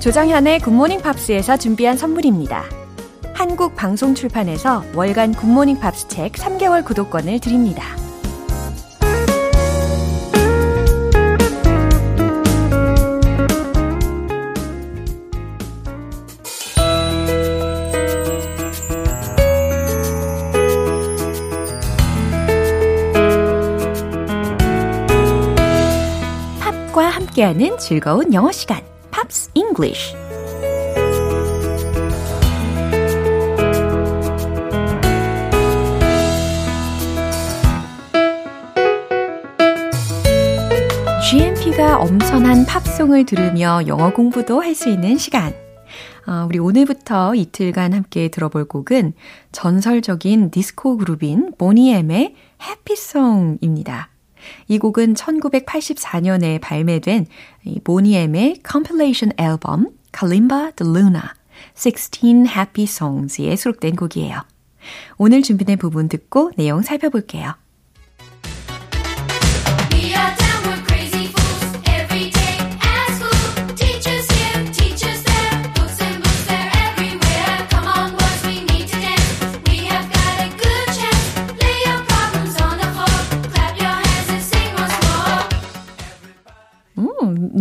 조장현의 0.00 0.60
굿모닝 0.60 1.00
팝스에서 1.00 1.56
준비한 1.56 1.96
선물입니다. 1.96 2.64
한국 3.34 3.76
방송 3.76 4.14
출판에서 4.14 4.84
월간 4.94 5.32
굿모닝 5.34 5.78
팝스 5.78 6.08
책 6.08 6.32
3개월 6.32 6.84
구독권을 6.84 7.38
드립니다. 7.40 7.84
함께하는 27.42 27.76
즐거운 27.78 28.32
영어 28.32 28.52
시간, 28.52 28.80
Pops 29.10 29.50
English. 29.54 30.14
GMP가 41.28 41.98
엄선한 41.98 42.64
팝송을 42.66 43.26
들으며 43.26 43.80
영어 43.88 44.12
공부도 44.12 44.60
할 44.60 44.74
수 44.74 44.88
있는 44.88 45.18
시간. 45.18 45.52
어, 46.28 46.46
우리 46.46 46.60
오늘부터 46.60 47.34
이틀간 47.34 47.92
함께 47.92 48.28
들어볼 48.28 48.66
곡은 48.66 49.14
전설적인 49.50 50.52
디스코 50.52 50.96
그룹인 50.96 51.54
보니엠의 51.58 52.36
Happy 52.62 53.09
Song입니다. 53.09 54.11
이 54.68 54.78
곡은 54.78 55.14
1984년에 55.14 56.60
발매된 56.60 57.26
보니엠의 57.84 58.60
compilation 58.62 59.32
앨범 59.38 59.90
Kalimba 60.12 60.72
de 60.76 60.86
Luna 60.86 61.22
16 61.74 62.46
Happy 62.46 62.84
Songs에 62.84 63.56
수록된 63.56 63.96
곡이에요. 63.96 64.42
오늘 65.16 65.42
준비된 65.42 65.78
부분 65.78 66.08
듣고 66.08 66.52
내용 66.56 66.82
살펴볼게요. 66.82 67.54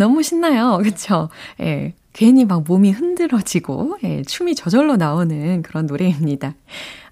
너무 0.02 0.24
신나요. 0.24 0.80
그쵸? 0.82 1.30
예. 1.60 1.94
괜히 2.12 2.44
막 2.44 2.64
몸이 2.64 2.90
흔들어지고, 2.92 4.00
예, 4.04 4.24
춤이 4.24 4.56
저절로 4.56 4.96
나오는 4.96 5.62
그런 5.62 5.86
노래입니다. 5.86 6.56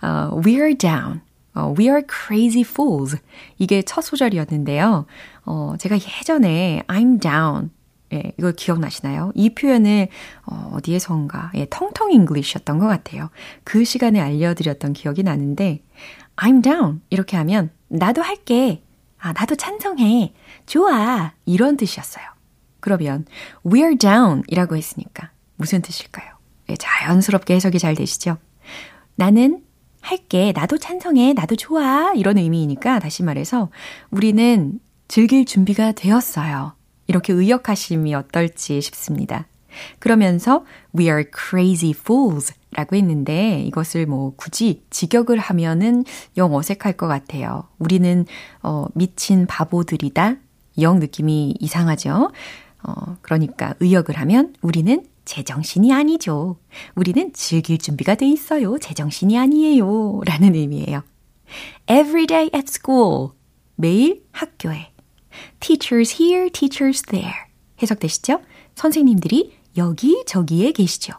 어, 0.01 0.41
We're 0.41 0.75
Down. 0.77 1.21
어, 1.53 1.75
We 1.77 1.85
are 1.85 2.01
crazy 2.09 2.61
fools. 2.61 3.17
이게 3.59 3.83
첫 3.83 4.01
소절이었는데요. 4.01 5.05
어, 5.45 5.75
제가 5.77 5.97
예전에 5.97 6.81
I'm 6.87 7.21
down. 7.21 7.69
예, 8.11 8.33
이걸 8.39 8.53
기억나시나요? 8.53 9.33
이 9.35 9.53
표현을 9.53 10.07
어, 10.47 10.71
어디에선가 10.73 11.51
예, 11.55 11.67
텅텅 11.69 12.11
English였던 12.11 12.79
것 12.79 12.87
같아요. 12.87 13.29
그 13.63 13.83
시간에 13.83 14.19
알려드렸던 14.19 14.93
기억이 14.93 15.21
나는데 15.21 15.83
I'm 16.37 16.63
down 16.63 17.01
이렇게 17.11 17.37
하면 17.37 17.69
나도 17.87 18.23
할게. 18.23 18.81
아, 19.19 19.31
나도 19.33 19.55
찬성해. 19.57 20.33
좋아. 20.65 21.33
이런 21.45 21.77
뜻이었어요. 21.77 22.38
그러면 22.79 23.25
we're 23.65 23.99
down 23.99 24.43
이라고 24.47 24.75
했으니까 24.75 25.31
무슨 25.55 25.81
뜻일까요? 25.81 26.27
네, 26.67 26.75
자연스럽게 26.77 27.55
해석이 27.55 27.79
잘 27.79 27.95
되시죠? 27.95 28.37
나는 29.15 29.63
할게, 30.01 30.53
나도 30.55 30.77
찬성해, 30.77 31.33
나도 31.33 31.55
좋아 31.55 32.13
이런 32.13 32.37
의미이니까 32.37 32.99
다시 32.99 33.23
말해서 33.23 33.69
우리는 34.11 34.79
즐길 35.07 35.45
준비가 35.45 35.91
되었어요. 35.91 36.73
이렇게 37.07 37.33
의역하심이 37.33 38.13
어떨지 38.13 38.81
싶습니다. 38.81 39.47
그러면서 39.99 40.63
we 40.97 41.05
are 41.05 41.25
crazy 41.35 41.91
fools 41.97 42.53
라고 42.71 42.95
했는데 42.95 43.61
이것을 43.63 44.05
뭐 44.05 44.33
굳이 44.35 44.83
직역을 44.89 45.39
하면은 45.39 46.05
영 46.37 46.53
어색할 46.53 46.93
것 46.93 47.07
같아요. 47.07 47.63
우리는 47.79 48.25
어, 48.61 48.85
미친 48.93 49.47
바보들이다. 49.47 50.35
영 50.79 50.99
느낌이 50.99 51.55
이상하죠? 51.59 52.31
어, 52.83 53.17
그러니까 53.21 53.75
의역을 53.79 54.17
하면 54.17 54.53
우리는 54.61 55.05
제정신이 55.25 55.93
아니죠. 55.93 56.57
우리는 56.95 57.31
즐길 57.33 57.77
준비가 57.77 58.15
돼 58.15 58.27
있어요. 58.27 58.79
제정신이 58.79 59.37
아니에요. 59.37 60.21
라는 60.25 60.55
의미예요. 60.55 61.03
Every 61.87 62.25
day 62.25 62.49
at 62.53 62.65
school. 62.67 63.29
매일 63.75 64.25
학교에. 64.31 64.91
Teachers 65.59 66.21
here, 66.21 66.49
teachers 66.49 67.03
there. 67.03 67.33
해석되시죠? 67.81 68.41
선생님들이 68.75 69.57
여기 69.77 70.23
저기에 70.25 70.71
계시죠. 70.71 71.13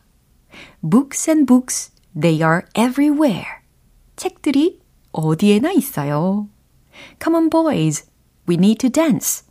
Books 0.83 1.31
and 1.31 1.47
books, 1.47 1.93
they 2.19 2.43
are 2.43 2.63
everywhere. 2.77 3.47
책들이 4.17 4.81
어디에나 5.13 5.73
있어요. 5.73 6.49
Come 7.23 7.37
on 7.37 7.51
boys, 7.51 8.07
we 8.49 8.57
need 8.57 8.79
to 8.79 8.91
dance. 8.91 9.45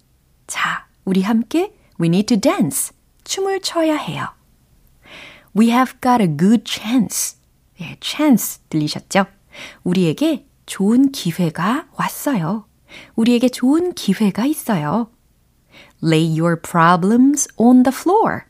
자, 0.47 0.87
우리 1.05 1.21
함께 1.21 1.73
We 1.99 2.07
need 2.07 2.27
to 2.27 2.39
dance. 2.39 2.93
춤을 3.23 3.61
춰야 3.61 3.95
해요. 3.95 4.27
We 5.57 5.69
have 5.69 5.93
got 6.01 6.21
a 6.21 6.27
good 6.27 6.63
chance. 6.65 7.37
예, 7.81 7.97
chance 8.01 8.61
들리셨죠? 8.69 9.25
우리에게 9.83 10.45
좋은 10.65 11.11
기회가 11.11 11.87
왔어요. 11.95 12.65
우리에게 13.15 13.49
좋은 13.49 13.93
기회가 13.93 14.45
있어요. 14.45 15.09
Lay 16.03 16.39
your 16.39 16.61
problems 16.61 17.47
on 17.57 17.83
the 17.83 17.93
floor. 17.95 18.41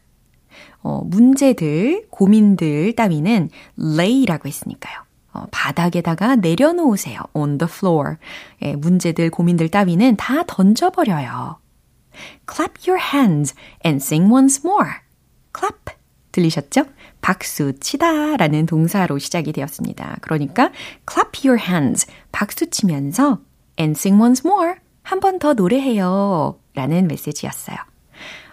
어, 0.82 1.02
문제들, 1.04 2.08
고민들 2.10 2.96
따위는 2.96 3.50
lay라고 3.78 4.48
했으니까요. 4.48 5.04
어, 5.34 5.46
바닥에다가 5.52 6.36
내려놓으세요. 6.36 7.20
on 7.34 7.58
the 7.58 7.72
floor. 7.72 8.16
예, 8.62 8.76
문제들, 8.76 9.30
고민들 9.30 9.70
따위는 9.70 10.16
다 10.16 10.44
던져버려요. 10.48 11.58
Clap 12.46 12.88
your 12.88 13.02
hands 13.14 13.56
and 13.86 14.04
sing 14.04 14.32
once 14.32 14.62
more. 14.66 14.90
clap. 15.54 15.96
들리셨죠? 16.32 16.86
박수 17.22 17.74
치다 17.80 18.38
라는 18.38 18.66
동사로 18.66 19.18
시작이 19.18 19.52
되었습니다. 19.52 20.18
그러니까 20.22 20.72
clap 21.12 21.48
your 21.48 21.62
hands. 21.62 22.08
박수 22.32 22.70
치면서 22.70 23.40
and 23.80 23.98
sing 23.98 24.22
once 24.22 24.44
more. 24.46 24.76
한 25.04 25.20
번 25.20 25.40
더 25.40 25.54
노래해요. 25.54 26.60
라는 26.76 27.08
메시지였어요. 27.08 27.78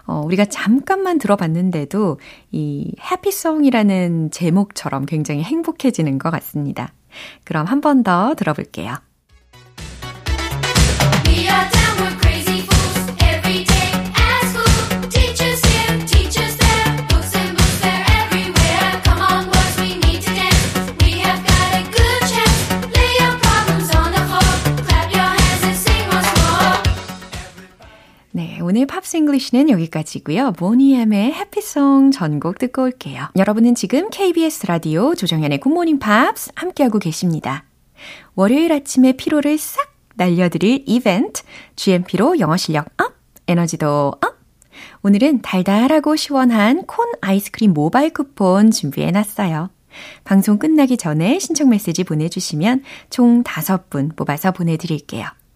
어, 0.07 0.23
우리가 0.25 0.47
잠깐만 0.47 1.19
들어봤는데도 1.19 2.19
이 2.53 2.93
해피송이라는 3.11 4.31
제목처럼 4.31 5.05
굉장히 5.05 5.43
행복해지는 5.43 6.19
것 6.19 6.31
같습니다. 6.31 6.93
그럼 7.45 7.67
한 7.67 7.81
번 7.81 8.03
더 8.05 8.35
들어볼게요. 8.35 8.95
오늘 28.77 28.85
Pops 28.87 29.17
English는 29.17 29.71
여기까지고요. 29.71 30.53
보니엠의 30.59 31.33
Happy 31.33 31.76
Song 31.76 32.11
전곡 32.11 32.59
듣고 32.59 32.83
올게요. 32.83 33.27
여러분은 33.35 33.75
지금 33.75 34.11
KBS 34.11 34.67
라디오 34.67 35.15
조정현의 35.15 35.61
Good 35.61 35.74
Morning 35.74 35.99
Pops 35.99 36.53
함께하고 36.55 36.99
계십니다. 36.99 37.65
월요일 38.35 38.73
아침에 38.73 39.13
피로를 39.13 39.57
싹 39.57 39.95
날려드릴 40.17 40.85
이벤트 40.85 41.43
GMP로 41.77 42.39
영어 42.39 42.59
실력 42.59 42.85
up, 43.03 43.15
에너지도 43.49 44.09
up. 44.09 44.37
오늘은 45.01 45.41
달달하고 45.41 46.15
시원한 46.17 46.85
콘 46.85 47.07
아이스크림 47.23 47.73
모바일 47.73 48.13
쿠폰 48.13 48.71
준비해놨어요. 48.71 49.71
방송 50.25 50.59
끝나기 50.59 50.99
전에 50.99 51.39
신청 51.39 51.71
메시지 51.71 52.05
보내주시면 52.05 52.83
총 53.09 53.43
5분 53.43 54.15
뽑아서 54.17 54.53
보내드릴게요. 54.53 55.29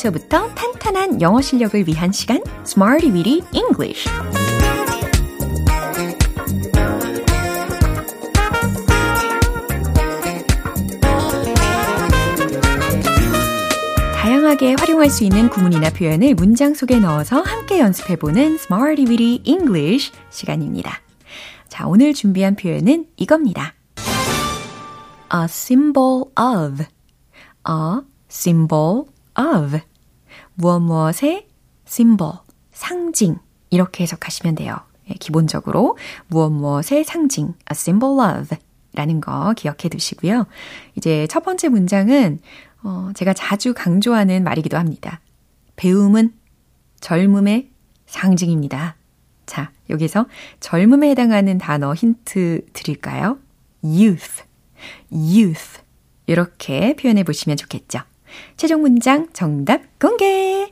기초부터 0.00 0.54
탄탄한 0.54 1.20
영어 1.20 1.42
실력을 1.42 1.86
위한 1.86 2.10
시간 2.10 2.40
Smarty 2.64 3.12
Weedy 3.12 3.42
English 3.52 4.08
다양하게 14.14 14.76
활용할 14.78 15.10
수 15.10 15.24
있는 15.24 15.50
구문이나 15.50 15.90
표현을 15.90 16.34
문장 16.34 16.72
속에 16.72 16.98
넣어서 16.98 17.42
함께 17.42 17.80
연습해보는 17.80 18.54
Smarty 18.54 19.06
Weedy 19.06 19.42
English 19.44 20.12
시간입니다. 20.30 21.00
자, 21.68 21.86
오늘 21.86 22.14
준비한 22.14 22.56
표현은 22.56 23.06
이겁니다. 23.16 23.74
A 25.32 25.44
symbol 25.44 26.24
of. 26.38 26.84
A 27.68 28.00
symbol 28.30 29.04
of. 29.38 29.89
무엇 30.60 30.80
무엇의 30.80 31.46
symbol, 31.86 32.34
상징 32.72 33.38
이렇게 33.70 34.02
해석하시면 34.02 34.56
돼요. 34.56 34.76
예, 35.08 35.14
기본적으로 35.14 35.96
무엇 36.28 36.50
무엇의 36.50 37.04
상징, 37.04 37.46
a 37.48 37.72
symbol 37.72 38.18
of 38.20 38.56
라는 38.92 39.20
거 39.20 39.54
기억해 39.56 39.88
두시고요. 39.88 40.46
이제 40.96 41.26
첫 41.28 41.44
번째 41.44 41.68
문장은 41.68 42.40
어, 42.82 43.10
제가 43.14 43.32
자주 43.32 43.72
강조하는 43.74 44.44
말이기도 44.44 44.76
합니다. 44.76 45.20
배움은 45.76 46.34
젊음의 47.00 47.70
상징입니다. 48.06 48.96
자, 49.46 49.72
여기서 49.88 50.26
젊음에 50.60 51.10
해당하는 51.10 51.58
단어 51.58 51.94
힌트 51.94 52.66
드릴까요? 52.72 53.38
youth, 53.82 54.44
youth. 55.10 55.80
이렇게 56.26 56.94
표현해 56.96 57.22
보시면 57.24 57.56
좋겠죠. 57.56 58.00
최종 58.56 58.82
문장 58.82 59.28
정답 59.32 59.82
공개! 59.98 60.70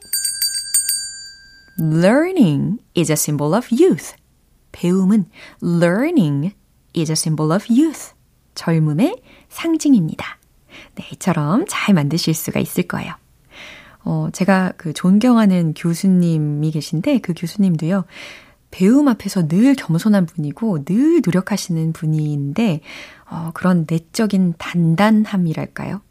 Learning 1.81 2.79
is 2.97 3.11
a 3.11 3.15
symbol 3.15 3.55
of 3.55 3.69
youth. 3.73 4.15
배움은 4.73 5.27
learning 5.63 6.55
is 6.97 7.11
a 7.11 7.15
symbol 7.15 7.53
of 7.53 7.67
youth. 7.73 8.13
젊음의 8.55 9.23
상징입니다. 9.49 10.39
네, 10.97 11.05
이처럼 11.13 11.65
잘 11.69 11.95
만드실 11.95 12.35
수가 12.35 12.61
있을 12.61 12.85
거예요. 12.85 13.15
어, 14.05 14.29
제가 14.33 14.73
그 14.77 14.93
존경하는 14.93 15.75
교수님이 15.75 16.71
계신데 16.73 17.19
그 17.19 17.35
교수님도요. 17.37 18.05
배움 18.71 19.09
앞에서 19.09 19.49
늘 19.49 19.75
겸손한 19.75 20.27
분이고 20.27 20.85
늘 20.85 21.23
노력하시는 21.25 21.93
분인데 21.93 22.81
어, 23.31 23.51
그런 23.55 23.87
내적인 23.89 24.55
단단함이랄까요? 24.59 26.03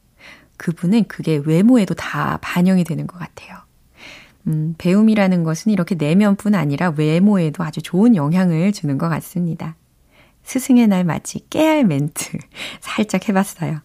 그분은 0.57 1.05
그게 1.07 1.41
외모에도 1.45 1.93
다 1.93 2.37
반영이 2.41 2.83
되는 2.83 3.07
것 3.07 3.17
같아요. 3.17 3.57
음, 4.47 4.75
배움이라는 4.77 5.43
것은 5.43 5.71
이렇게 5.71 5.95
내면뿐 5.95 6.55
아니라 6.55 6.93
외모에도 6.95 7.63
아주 7.63 7.81
좋은 7.81 8.15
영향을 8.15 8.71
주는 8.71 8.97
것 8.97 9.09
같습니다. 9.09 9.75
스승의 10.43 10.87
날 10.87 11.03
마치 11.03 11.45
깨알 11.49 11.83
멘트 11.83 12.37
살짝 12.79 13.27
해봤어요. 13.27 13.81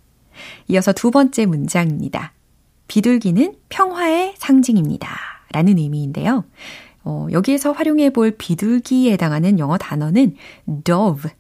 이어서 0.69 0.93
두 0.93 1.11
번째 1.11 1.47
문장입니다. 1.47 2.33
비둘기는 2.87 3.57
평화의 3.69 4.35
상징입니다. 4.39 5.09
라는 5.53 5.79
의미인데요. 5.79 6.45
어, 7.05 7.27
여기에서 7.33 7.73
활용해 7.73 8.11
볼 8.11 8.31
비둘기에 8.31 9.13
해당하는 9.13 9.59
영어 9.59 9.77
단어는 9.77 10.37
dove, 10.85 11.31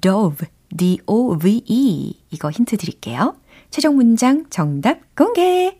dove, 0.00 0.48
d-o-v-e. 0.76 2.14
이거 2.30 2.50
힌트 2.50 2.76
드릴게요. 2.76 3.36
최종 3.76 3.96
문장 3.96 4.48
정답 4.48 5.14
공개! 5.14 5.78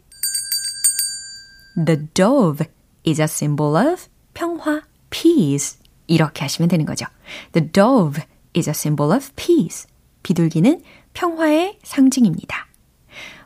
The 1.83 2.07
dove 2.13 2.67
is 3.09 3.23
a 3.23 3.25
symbol 3.25 3.75
of 3.75 4.03
평화, 4.35 4.83
peace. 5.09 5.79
이렇게 6.07 6.43
하시면 6.43 6.69
되는 6.69 6.85
거죠. 6.85 7.07
The 7.53 7.73
dove 7.73 8.23
is 8.55 8.69
a 8.69 8.73
symbol 8.73 9.17
of 9.17 9.31
peace. 9.35 9.87
비둘기는 10.23 10.83
평화의 11.15 11.79
상징입니다. 11.85 12.67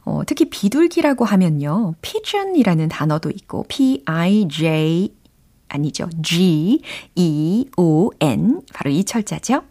어, 0.02 0.22
특히 0.26 0.50
비둘기라고 0.50 1.24
하면요. 1.24 1.94
pigeon이라는 2.02 2.88
단어도 2.88 3.30
있고 3.30 3.66
p-i-j 3.68 5.14
아니죠. 5.68 6.08
g-e-o-n 6.20 6.82
바로 8.74 8.90
이 8.90 9.04
철자죠. 9.04 9.62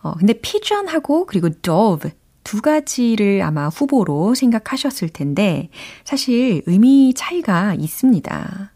어, 0.00 0.14
근데 0.14 0.32
pigeon하고 0.32 1.26
그리고 1.26 1.50
dove 1.50 2.12
두 2.44 2.60
가지를 2.60 3.42
아마 3.42 3.68
후보로 3.68 4.34
생각하셨을 4.34 5.08
텐데 5.08 5.68
사실 6.04 6.62
의미 6.66 7.14
차이가 7.14 7.74
있습니다. 7.74 8.72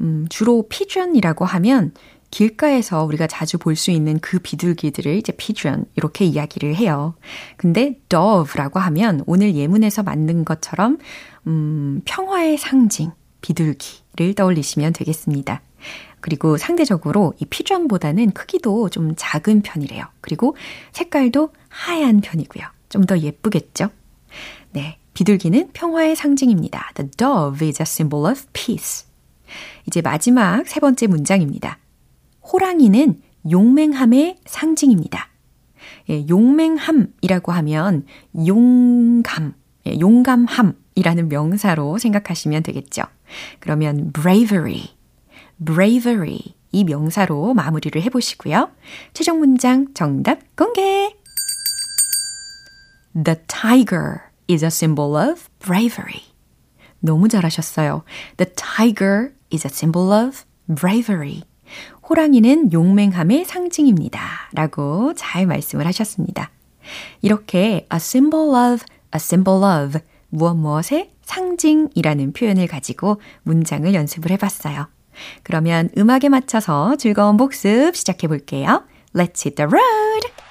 음, 0.00 0.26
주로 0.28 0.66
피전이라고 0.68 1.44
하면 1.44 1.92
길가에서 2.30 3.04
우리가 3.04 3.26
자주 3.26 3.58
볼 3.58 3.76
수 3.76 3.90
있는 3.90 4.18
그 4.18 4.38
비둘기들을 4.38 5.16
이제 5.16 5.32
피전 5.32 5.84
이렇게 5.96 6.24
이야기를 6.24 6.74
해요. 6.74 7.14
근데 7.56 8.00
dove라고 8.08 8.80
하면 8.80 9.22
오늘 9.26 9.54
예문에서 9.54 10.02
만든 10.02 10.44
것처럼 10.44 10.98
음, 11.46 12.00
평화의 12.04 12.56
상징 12.56 13.12
비둘기를 13.42 14.34
떠올리시면 14.34 14.94
되겠습니다. 14.94 15.60
그리고 16.20 16.56
상대적으로 16.56 17.34
이 17.38 17.44
피전보다는 17.44 18.30
크기도 18.30 18.88
좀 18.88 19.14
작은 19.16 19.62
편이래요. 19.62 20.04
그리고 20.20 20.56
색깔도 20.92 21.50
하얀 21.68 22.20
편이고요. 22.20 22.64
좀 22.92 23.06
더 23.06 23.18
예쁘겠죠? 23.18 23.88
네. 24.72 24.98
비둘기는 25.14 25.70
평화의 25.72 26.16
상징입니다. 26.16 26.92
The 26.94 27.10
dove 27.10 27.66
is 27.66 27.82
a 27.82 27.84
symbol 27.84 28.30
of 28.30 28.44
peace. 28.52 29.06
이제 29.86 30.00
마지막 30.00 30.66
세 30.66 30.80
번째 30.80 31.06
문장입니다. 31.06 31.78
호랑이는 32.50 33.20
용맹함의 33.50 34.38
상징입니다. 34.46 35.28
예, 36.08 36.26
용맹함이라고 36.28 37.52
하면 37.52 38.06
용감, 38.46 39.54
예, 39.86 39.90
예, 39.90 40.00
용감함이라는 40.00 41.28
명사로 41.28 41.98
생각하시면 41.98 42.62
되겠죠. 42.62 43.02
그러면 43.60 44.12
bravery, 44.12 44.90
bravery 45.64 46.54
이 46.72 46.84
명사로 46.84 47.54
마무리를 47.54 48.00
해보시고요. 48.02 48.70
최종 49.12 49.40
문장 49.40 49.92
정답 49.94 50.38
공개! 50.56 51.21
The 53.14 53.36
tiger 53.46 54.22
is 54.48 54.64
a 54.64 54.68
symbol 54.68 55.16
of 55.16 55.48
bravery. 55.58 56.22
너무 57.00 57.28
잘하셨어요. 57.28 58.04
The 58.36 58.52
tiger 58.54 59.32
is 59.52 59.66
a 59.66 59.70
symbol 59.70 60.12
of 60.12 60.44
bravery. 60.66 61.42
호랑이는 62.08 62.72
용맹함의 62.72 63.44
상징입니다. 63.44 64.20
라고 64.52 65.12
잘 65.14 65.46
말씀을 65.46 65.86
하셨습니다. 65.86 66.50
이렇게 67.20 67.86
a 67.92 67.96
symbol 67.96 68.50
of, 68.50 68.84
a 69.14 69.16
symbol 69.16 69.62
of 69.62 69.98
무엇 70.30 70.54
무엇의 70.54 71.10
상징이라는 71.22 72.32
표현을 72.32 72.66
가지고 72.66 73.20
문장을 73.42 73.92
연습을 73.92 74.30
해봤어요. 74.32 74.88
그러면 75.42 75.90
음악에 75.96 76.28
맞춰서 76.28 76.96
즐거운 76.96 77.36
복습 77.36 77.94
시작해 77.94 78.26
볼게요. 78.26 78.84
Let's 79.14 79.44
hit 79.44 79.56
the 79.56 79.68
road! 79.68 80.41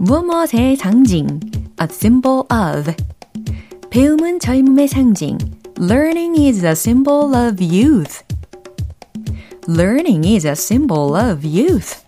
무엇 0.00 0.24
무엇의 0.24 0.76
상징, 0.76 1.40
a 1.80 1.86
symbol 1.90 2.42
of. 2.50 2.94
배움은 3.90 4.40
젊음의 4.40 4.88
상징. 4.88 5.38
Learning 5.78 6.36
is 6.40 6.64
a 6.64 6.72
symbol 6.72 7.34
of 7.34 7.62
youth. 7.62 8.22
Learning 9.66 10.24
is 10.24 10.46
a 10.46 10.52
symbol 10.52 11.16
of 11.16 11.46
youth. 11.46 12.04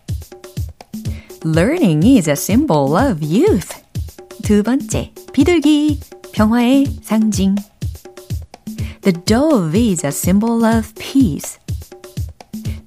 Learning 1.44 2.04
is 2.04 2.28
a 2.28 2.36
symbol 2.36 2.96
of 2.96 3.24
youth. 3.24 3.72
두 4.42 4.62
번째, 4.62 5.12
비둘기, 5.32 6.00
평화의 6.32 6.86
상징. 7.02 7.54
The 9.02 9.12
dove 9.24 9.74
is 9.74 10.04
a 10.04 10.10
symbol 10.10 10.64
of 10.64 10.92
peace. 10.96 11.58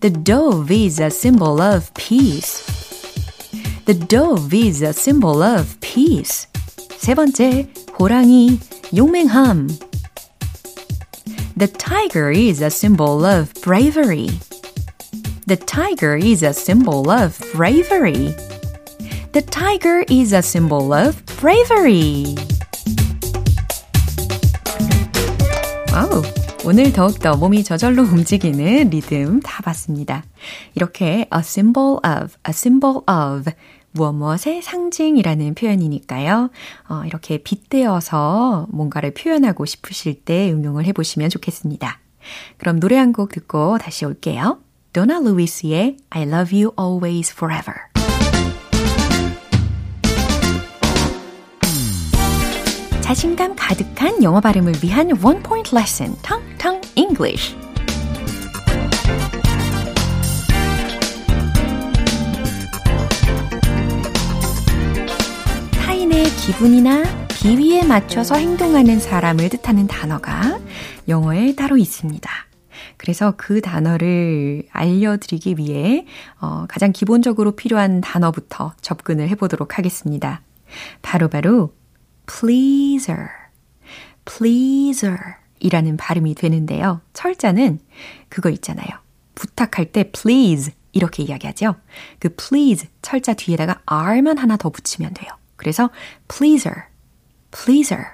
The 0.02 0.12
dove 0.12 0.72
is 0.72 1.02
a 1.02 1.10
symbol 1.10 1.62
of 1.62 1.92
peace. 1.94 2.63
The 3.86 3.94
dove 3.94 4.54
is 4.54 4.82
a 4.84 4.94
symbol 4.94 5.42
of 5.42 5.80
peace. 5.82 6.48
세 6.98 7.16
번째, 7.16 7.68
호랑이, 7.98 8.60
용맹함. 8.96 9.70
The 11.58 11.68
tiger 11.68 12.32
is 12.32 12.62
a 12.62 12.70
symbol 12.70 13.26
of 13.26 13.54
bravery. 13.62 14.30
The 15.48 15.58
tiger 15.58 16.16
is 16.16 16.44
a 16.44 16.54
symbol 16.54 17.10
of 17.10 17.38
bravery. 17.54 18.36
The 19.34 19.42
tiger 19.42 20.06
is 20.10 20.34
a 20.34 20.42
symbol 20.42 20.94
of 20.94 21.22
bravery. 21.40 22.36
와우. 25.92 26.22
오늘 26.66 26.92
더욱더 26.92 27.36
몸이 27.36 27.64
저절로 27.64 28.04
움직이는 28.04 28.90
리듬 28.90 29.40
다 29.40 29.64
봤습니다. 29.64 30.24
이렇게 30.76 31.26
a 31.34 31.40
symbol 31.40 32.00
of, 32.06 32.36
a 32.48 32.52
symbol 32.52 33.02
of 33.08 33.52
무엇 33.95 34.13
무엇의 34.13 34.61
상징이라는 34.63 35.55
표현이니까요. 35.55 36.51
어, 36.89 37.03
이렇게 37.07 37.39
빗대어서 37.39 38.67
뭔가를 38.71 39.15
표현하고 39.15 39.65
싶으실 39.65 40.25
때 40.25 40.51
응용을 40.53 40.85
해보시면 40.85 41.31
좋겠습니다. 41.31 42.01
그럼 42.59 42.81
노래 42.81 42.97
한 42.97 43.13
곡 43.13 43.31
듣고 43.33 43.79
다시 43.79 44.05
올게요. 44.05 44.59
도나 44.93 45.21
루이스의 45.21 45.97
I 46.11 46.23
love 46.23 46.63
you 46.63 46.73
always 46.79 47.33
forever. 47.33 47.75
자신감 53.01 53.55
가득한 53.55 54.23
영어 54.23 54.41
발음을 54.41 54.73
위한 54.83 55.11
원 55.23 55.43
포인트 55.43 55.75
레슨, 55.75 56.15
텅텅 56.23 56.81
English. 56.97 57.55
타인의 66.15 66.31
기분이나 66.37 67.03
비위에 67.29 67.83
맞춰서 67.83 68.37
행동하는 68.37 69.01
사람을 69.01 69.49
뜻하는 69.49 69.89
단어가 69.89 70.61
영어에 71.09 71.57
따로 71.57 71.77
있습니다. 71.77 72.31
그래서 72.97 73.35
그 73.37 73.61
단어를 73.61 74.63
알려드리기 74.71 75.57
위해 75.59 76.07
어, 76.41 76.67
가장 76.69 76.93
기본적으로 76.93 77.57
필요한 77.57 78.01
단어부터 78.01 78.75
접근을 78.81 79.29
해보도록 79.31 79.77
하겠습니다. 79.77 80.43
바로바로 81.03 81.31
바로 81.41 81.75
pleaser, 82.27 83.27
pleaser 84.25 85.19
이라는 85.59 85.97
발음이 85.97 86.37
되는데요. 86.37 87.01
철자는 87.13 87.81
그거 88.29 88.51
있잖아요. 88.51 88.89
부탁할 89.35 89.91
때 89.91 90.13
please 90.13 90.73
이렇게 90.93 91.25
이야기하죠. 91.25 91.75
그 92.21 92.29
please 92.29 92.89
철자 93.03 93.35
뒤에다가 93.35 93.83
r만 93.87 94.39
하나 94.39 94.57
더 94.57 94.71
붙이면 94.71 95.15
돼요. 95.15 95.33
그래서 95.57 95.91
pleaser, 96.29 96.85
pleaser, 97.51 98.05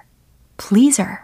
pleaser 0.56 1.16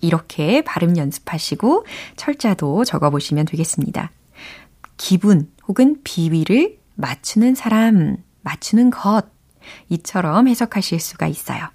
이렇게 0.00 0.62
발음 0.62 0.96
연습하시고 0.96 1.86
철자도 2.16 2.84
적어보시면 2.84 3.46
되겠습니다. 3.46 4.10
기분 4.96 5.50
혹은 5.66 6.00
비위를 6.04 6.78
맞추는 6.94 7.54
사람, 7.54 8.16
맞추는 8.42 8.90
것 8.90 9.22
이처럼 9.88 10.48
해석하실 10.48 11.00
수가 11.00 11.26
있어요. 11.26 11.68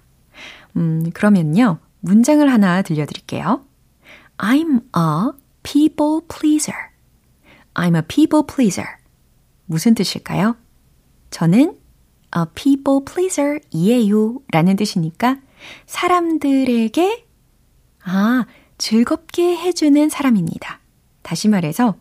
음, 0.76 1.10
그러면요. 1.12 1.78
문장을 2.00 2.50
하나 2.50 2.82
들려드릴게요. 2.82 3.64
I'm 4.38 4.82
a 4.96 5.32
people 5.62 6.20
pleaser. 6.28 6.78
I'm 7.74 7.96
a 7.96 8.02
people 8.06 8.44
pleaser. 8.46 8.88
무슨 9.66 9.94
뜻일까요? 9.94 10.56
저는 11.30 11.79
a 12.36 12.44
people 12.54 13.04
pleaser 13.04 13.60
이에요. 13.70 14.38
라는 14.52 14.76
뜻이니까 14.76 15.38
사람들에게, 15.86 17.26
아, 18.04 18.46
즐겁게 18.78 19.56
해주는 19.56 20.08
사람입니다. 20.08 20.80
다시 21.22 21.48
말해서 21.48 21.96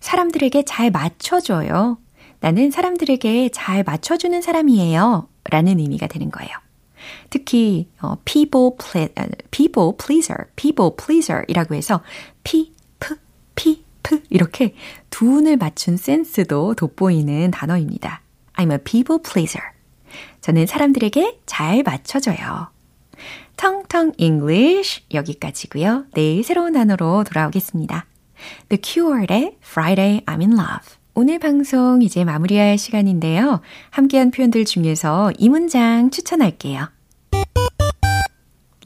사람들에게 0.00 0.64
잘 0.64 0.90
맞춰줘요. 0.90 1.98
나는 2.40 2.70
사람들에게 2.70 3.50
잘 3.50 3.84
맞춰주는 3.84 4.42
사람이에요. 4.42 5.28
라는 5.50 5.78
의미가 5.78 6.08
되는 6.08 6.30
거예요. 6.30 6.52
특히 7.30 7.88
어, 8.00 8.16
people, 8.24 8.70
ple, 8.78 9.08
people 9.50 9.92
pleaser, 9.96 10.46
people 10.56 10.90
pleaser이라고 10.96 11.74
해서 11.74 12.02
p, 12.42 12.72
p, 12.98 13.14
p, 13.54 13.84
p 14.02 14.22
이렇게 14.30 14.74
두 15.10 15.36
운을 15.36 15.56
맞춘 15.56 15.96
센스도 15.96 16.74
돋보이는 16.74 17.50
단어입니다. 17.50 18.22
I'm 18.56 18.72
a 18.72 18.78
people 18.78 19.22
pleaser. 19.22 19.73
저는 20.44 20.66
사람들에게 20.66 21.40
잘 21.46 21.82
맞춰줘요. 21.82 22.68
텅텅 23.56 24.12
English 24.18 25.02
여기까지고요. 25.14 26.04
내일 26.12 26.44
새로운 26.44 26.74
단어로 26.74 27.24
돌아오겠습니다. 27.24 28.04
The 28.68 28.78
Cure의 28.82 29.56
Friday 29.62 30.20
I'm 30.26 30.40
in 30.40 30.52
Love. 30.52 30.98
오늘 31.14 31.38
방송 31.38 32.02
이제 32.02 32.24
마무리할 32.24 32.76
시간인데요. 32.76 33.62
함께한 33.88 34.32
표현들 34.32 34.66
중에서 34.66 35.32
이 35.38 35.48
문장 35.48 36.10
추천할게요. 36.10 36.90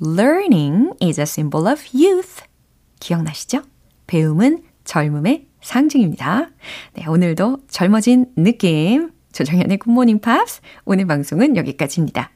Learning 0.01 0.92
is 1.03 1.18
a 1.18 1.25
symbol 1.25 1.66
of 1.66 1.83
youth. 1.92 2.44
기억나시죠? 3.01 3.62
배움은 4.07 4.62
젊음의 4.85 5.49
상징입니다. 5.61 6.51
네, 6.94 7.07
오늘도 7.09 7.62
젊어진 7.68 8.27
느낌. 8.37 9.17
조정현의 9.38 9.79
Good 9.79 9.93
Morning 9.93 10.18
Pops. 10.18 10.61
오늘 10.85 11.07
방송은 11.07 11.57
여기까지입니다. 11.57 12.31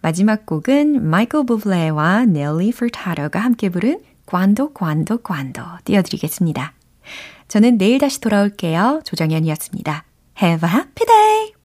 마지막 0.00 0.46
곡은 0.46 1.04
마이클 1.04 1.44
부블레와 1.44 2.26
넬리 2.26 2.70
퍼타도가 2.70 3.40
함께 3.40 3.68
부른 3.68 3.98
Quando 4.26 4.72
Quando 4.72 5.18
Quando 5.18 5.62
띄워드리겠습니다. 5.84 6.72
저는 7.48 7.78
내일 7.78 7.98
다시 7.98 8.20
돌아올게요. 8.20 9.00
조정현이었습니다. 9.04 10.04
Have 10.40 10.68
a 10.68 10.72
happy 10.72 11.06
day! 11.06 11.55